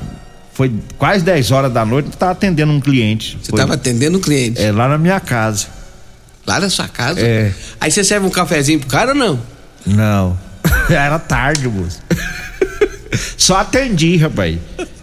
Foi 0.55 0.73
quase 0.97 1.25
10 1.25 1.51
horas 1.51 1.73
da 1.73 1.85
noite, 1.85 2.07
eu 2.11 2.17
tava 2.17 2.33
atendendo 2.33 2.73
um 2.73 2.81
cliente. 2.81 3.37
Você 3.43 3.53
tava 3.53 3.75
atendendo 3.75 4.19
um 4.19 4.21
cliente? 4.21 4.63
É, 4.63 4.71
lá 4.71 4.89
na 4.89 4.97
minha 4.97 5.19
casa. 5.21 5.67
Lá 6.47 6.61
na 6.61 6.71
sua 6.71 6.87
casa? 6.87 7.21
É. 7.21 7.53
Aí 7.81 7.91
você 7.91 8.05
serve 8.05 8.27
um 8.27 8.31
cafezinho 8.31 8.79
pro 8.79 8.89
cara 8.89 9.11
ou 9.11 9.17
não? 9.17 9.41
Não. 9.85 10.39
Era 10.89 11.19
tarde, 11.19 11.69
moço. 11.69 12.01
Só 13.37 13.57
atendi, 13.59 14.17
rapaz. 14.17 14.57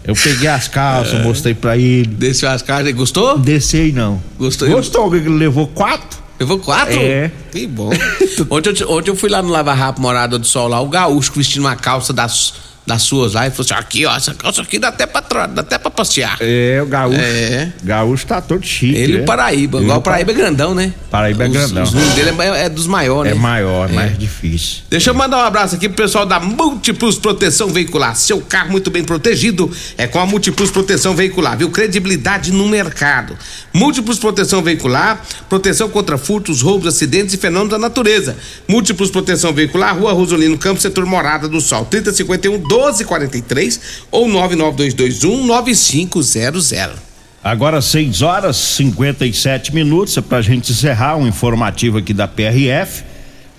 Eu 0.04 0.14
peguei 0.14 0.48
as 0.48 0.68
calças, 0.68 1.22
mostrei 1.22 1.54
pra 1.54 1.76
ele. 1.76 2.06
Desceu 2.06 2.48
as 2.48 2.62
calças 2.62 2.88
e 2.88 2.92
gostou? 2.92 3.38
Descei 3.38 3.92
não. 3.92 4.22
Gostou? 4.38 4.68
Gostou, 4.68 5.14
ele 5.14 5.28
levou 5.28 5.66
quatro? 5.68 6.18
Levou 6.40 6.58
quatro? 6.58 6.98
É. 6.98 7.30
Que 7.52 7.66
bom. 7.66 7.90
ontem, 8.50 8.70
eu, 8.70 8.74
te- 8.74 8.84
ontem 8.84 9.10
eu 9.10 9.16
fui 9.16 9.30
lá 9.30 9.42
no 9.42 9.48
Lava 9.48 9.72
Rápido 9.72 10.02
Morada 10.02 10.38
do 10.38 10.46
Sol 10.46 10.66
lá, 10.66 10.80
o 10.80 10.88
gaúcho 10.88 11.32
vestindo 11.36 11.62
uma 11.62 11.76
calça 11.76 12.12
das, 12.12 12.54
das 12.86 13.02
suas 13.02 13.34
lá 13.34 13.46
e 13.46 13.50
falou 13.50 13.64
assim: 13.64 13.74
aqui, 13.74 14.06
ó, 14.06 14.16
essa 14.16 14.34
calça 14.34 14.62
aqui 14.62 14.78
dá 14.78 14.88
até 14.88 15.06
pra, 15.06 15.46
dá 15.46 15.60
até 15.62 15.78
pra 15.78 15.90
passear. 15.90 16.36
É, 16.40 16.80
o 16.82 16.86
gaúcho. 16.86 17.20
É. 17.20 17.72
Gaúcho 17.82 18.26
tá 18.26 18.40
todo 18.40 18.64
chique. 18.66 18.96
Ele 18.96 19.12
e 19.12 19.16
né? 19.18 19.22
o 19.22 19.24
Paraíba. 19.24 19.78
Ele 19.78 19.84
Igual 19.84 19.98
o 19.98 20.02
Paraíba 20.02 20.30
é 20.32 20.34
grandão, 20.34 20.74
né? 20.74 20.92
Paraíba 21.10 21.44
é 21.44 21.46
Os- 21.46 21.52
grandão. 21.52 21.82
Os 21.84 21.92
números 21.92 22.14
dele 22.14 22.30
é, 22.40 22.64
é 22.64 22.68
dos 22.68 22.86
maiores, 22.86 23.32
É 23.32 23.34
né? 23.34 23.40
maior, 23.40 23.88
É. 23.88 23.92
mais 23.92 24.18
difícil. 24.18 24.82
Deixa 24.90 25.10
eu 25.10 25.14
mandar 25.14 25.38
um 25.38 25.46
abraço 25.46 25.74
aqui 25.76 25.88
pro 25.88 26.02
pessoal 26.04 26.26
da 26.26 26.40
Múltiplos 26.40 27.18
Proteção 27.18 27.68
Veicular. 27.68 28.16
Seu 28.16 28.40
carro 28.40 28.70
muito 28.72 28.90
bem 28.90 29.04
protegido 29.04 29.70
é 29.96 30.06
com 30.06 30.18
a 30.18 30.26
Múltiplos 30.26 30.70
Proteção 30.70 31.14
Veicular, 31.14 31.56
viu? 31.56 31.70
Credibilidade 31.70 32.50
no 32.52 32.66
mercado. 32.68 33.36
Múltiplos 33.72 34.18
Proteção 34.18 34.62
Veicular, 34.62 35.20
proteção 35.48 35.88
contra 35.88 36.18
furtos, 36.18 36.60
roubos, 36.62 36.88
acidentes 36.88 37.34
e 37.34 37.38
fenômenos 37.38 37.70
da 37.70 37.78
natureza. 37.78 38.36
Múltiplos 38.68 39.10
Proteção 39.10 39.52
Veicular, 39.52 39.96
Rua 39.96 40.12
Rosolino 40.12 40.58
Campos, 40.58 40.82
setor 40.82 41.06
Morada 41.06 41.48
do 41.48 41.60
Sol, 41.60 41.84
3051 41.84 42.58
1243 42.72 43.80
ou 44.10 44.28
99221 44.28 45.46
9500. 45.46 46.72
Agora 47.44 47.82
6 47.82 48.22
horas 48.22 48.56
57 48.56 49.74
minutos, 49.74 50.16
é 50.16 50.20
pra 50.20 50.40
gente 50.40 50.70
encerrar 50.70 51.16
um 51.16 51.26
informativo 51.26 51.98
aqui 51.98 52.14
da 52.14 52.28
PRF. 52.28 53.02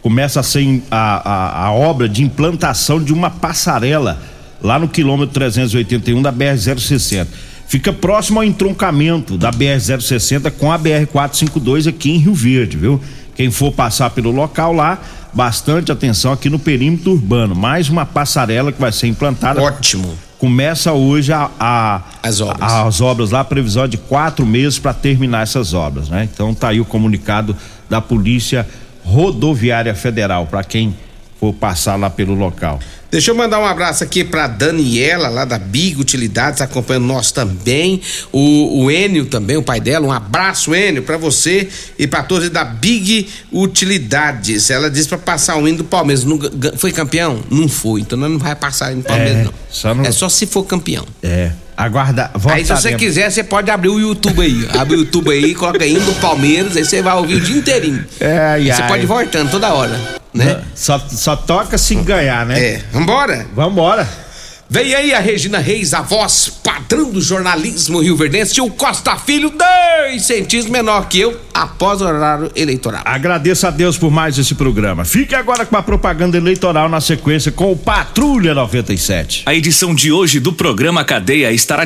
Começa 0.01 0.39
a 0.39 0.43
ser 0.43 0.81
a, 0.89 1.29
a, 1.29 1.65
a 1.67 1.71
obra 1.73 2.07
de 2.07 2.23
implantação 2.23 3.01
de 3.01 3.13
uma 3.13 3.29
passarela 3.29 4.21
lá 4.61 4.79
no 4.79 4.87
quilômetro 4.87 5.33
381 5.33 6.21
da 6.21 6.31
BR-060. 6.31 7.27
Fica 7.67 7.91
próximo 7.91 8.39
ao 8.39 8.45
entroncamento 8.45 9.37
da 9.37 9.51
BR-060 9.51 10.51
com 10.51 10.71
a 10.71 10.79
BR-452 10.79 11.89
aqui 11.89 12.11
em 12.11 12.17
Rio 12.17 12.33
Verde, 12.33 12.77
viu? 12.77 13.01
Quem 13.35 13.51
for 13.51 13.71
passar 13.71 14.11
pelo 14.11 14.31
local 14.31 14.73
lá, 14.73 15.01
bastante 15.33 15.91
atenção 15.91 16.31
aqui 16.31 16.49
no 16.49 16.59
perímetro 16.59 17.11
urbano. 17.11 17.55
Mais 17.55 17.89
uma 17.89 18.05
passarela 18.05 18.71
que 18.71 18.79
vai 18.79 18.91
ser 18.91 19.07
implantada. 19.07 19.61
Ótimo. 19.61 20.13
Começa 20.37 20.91
hoje 20.91 21.31
a, 21.31 21.49
a- 21.59 22.01
As 22.21 22.41
obras. 22.41 22.71
a- 22.71 22.85
as 22.87 23.01
obras 23.01 23.31
lá, 23.31 23.43
previsão 23.43 23.85
é 23.85 23.87
de 23.87 23.97
quatro 23.97 24.45
meses 24.45 24.77
para 24.77 24.93
terminar 24.93 25.43
essas 25.43 25.73
obras, 25.73 26.09
né? 26.09 26.27
Então 26.31 26.53
tá 26.53 26.69
aí 26.69 26.81
o 26.81 26.85
comunicado 26.85 27.55
da 27.89 28.01
Polícia 28.01 28.67
Rodoviária 29.03 29.95
Federal 29.95 30.45
para 30.45 30.63
quem 30.63 30.95
for 31.39 31.53
passar 31.53 31.95
lá 31.95 32.09
pelo 32.09 32.33
local. 32.33 32.79
Deixa 33.13 33.29
eu 33.29 33.35
mandar 33.35 33.59
um 33.59 33.65
abraço 33.65 34.03
aqui 34.03 34.23
pra 34.23 34.47
Daniela, 34.47 35.29
lá 35.29 35.45
da 35.45 35.59
Big 35.59 36.01
Utilidades, 36.01 36.61
acompanhando 36.61 37.05
nós 37.05 37.31
também. 37.31 38.01
O, 38.31 38.85
o 38.85 38.89
Enio 38.91 39.27
também, 39.27 39.55
o 39.55 39.61
pai 39.61 39.79
dela. 39.79 40.07
Um 40.07 40.11
abraço, 40.11 40.73
Enio, 40.73 41.03
pra 41.03 41.15
você 41.15 41.69
e 41.99 42.07
pra 42.07 42.23
todos 42.23 42.49
da 42.49 42.63
Big 42.65 43.27
Utilidades. 43.51 44.71
Ela 44.71 44.89
disse 44.89 45.07
pra 45.09 45.19
passar 45.19 45.57
o 45.57 45.67
hino 45.67 45.77
do 45.77 45.83
Palmeiras. 45.83 46.23
Não 46.23 46.39
foi 46.75 46.91
campeão? 46.91 47.43
Não 47.51 47.67
foi. 47.69 48.01
Então 48.01 48.17
não 48.17 48.39
vai 48.39 48.55
passar 48.55 48.89
o 48.89 48.93
hino 48.93 49.03
do 49.03 49.07
Palmeiras, 49.07 49.37
É, 49.37 49.43
não. 49.43 49.53
só 49.69 49.93
no- 49.93 50.05
É 50.07 50.11
só 50.11 50.27
se 50.27 50.47
for 50.47 50.63
campeão. 50.63 51.05
É. 51.21 51.51
Aguarda. 51.75 52.31
Aí, 52.51 52.63
se 52.65 52.71
você 52.71 52.95
quiser, 52.95 53.31
você 53.31 53.43
pode 53.43 53.69
abrir 53.71 53.89
o 53.89 53.99
YouTube 53.99 54.41
aí. 54.41 54.67
Abre 54.77 54.95
o 54.95 54.99
YouTube 54.99 55.31
aí, 55.31 55.55
coloca 55.55 55.85
hino 55.85 56.01
do 56.01 56.13
Palmeiras, 56.21 56.77
aí 56.77 56.85
você 56.85 57.01
vai 57.01 57.15
ouvir 57.15 57.35
o 57.35 57.41
dia 57.41 57.57
inteirinho. 57.57 58.05
É, 58.19 58.37
ai, 58.37 58.61
Aí 58.61 58.75
você 58.75 58.81
ai. 58.83 58.87
pode 58.87 59.03
ir 59.03 59.07
voltando 59.07 59.49
toda 59.51 59.73
hora, 59.73 59.99
né? 60.33 60.61
Só, 60.75 60.99
só 60.99 61.35
toca 61.35 61.77
se 61.77 61.95
ganhar, 61.95 62.45
né? 62.45 62.59
É. 62.63 62.81
Vambora? 62.91 63.45
Vambora. 63.55 64.07
Vem 64.73 64.95
aí 64.95 65.13
a 65.13 65.19
Regina 65.19 65.59
Reis, 65.59 65.93
a 65.93 66.01
voz 66.01 66.49
padrão 66.63 67.11
do 67.11 67.21
jornalismo 67.21 68.01
rio-verdense, 68.01 68.57
e 68.57 68.61
o 68.61 68.71
Costa 68.71 69.15
Filho, 69.17 69.51
10 69.51 70.19
centímetros 70.19 70.65
menor 70.65 71.07
que 71.07 71.19
eu, 71.19 71.39
após 71.53 72.01
o 72.01 72.05
horário 72.05 72.51
eleitoral. 72.55 73.03
Agradeço 73.05 73.67
a 73.67 73.69
Deus 73.69 73.99
por 73.99 74.09
mais 74.09 74.35
esse 74.35 74.55
programa. 74.55 75.05
Fique 75.05 75.35
agora 75.35 75.63
com 75.63 75.77
a 75.77 75.83
propaganda 75.83 76.37
eleitoral 76.37 76.89
na 76.89 76.99
sequência 76.99 77.51
com 77.51 77.71
o 77.71 77.77
Patrulha 77.77 78.55
97. 78.55 79.43
A 79.45 79.53
edição 79.53 79.93
de 79.93 80.11
hoje 80.11 80.39
do 80.39 80.51
programa 80.51 81.05
Cadeia 81.05 81.51
estará 81.51 81.81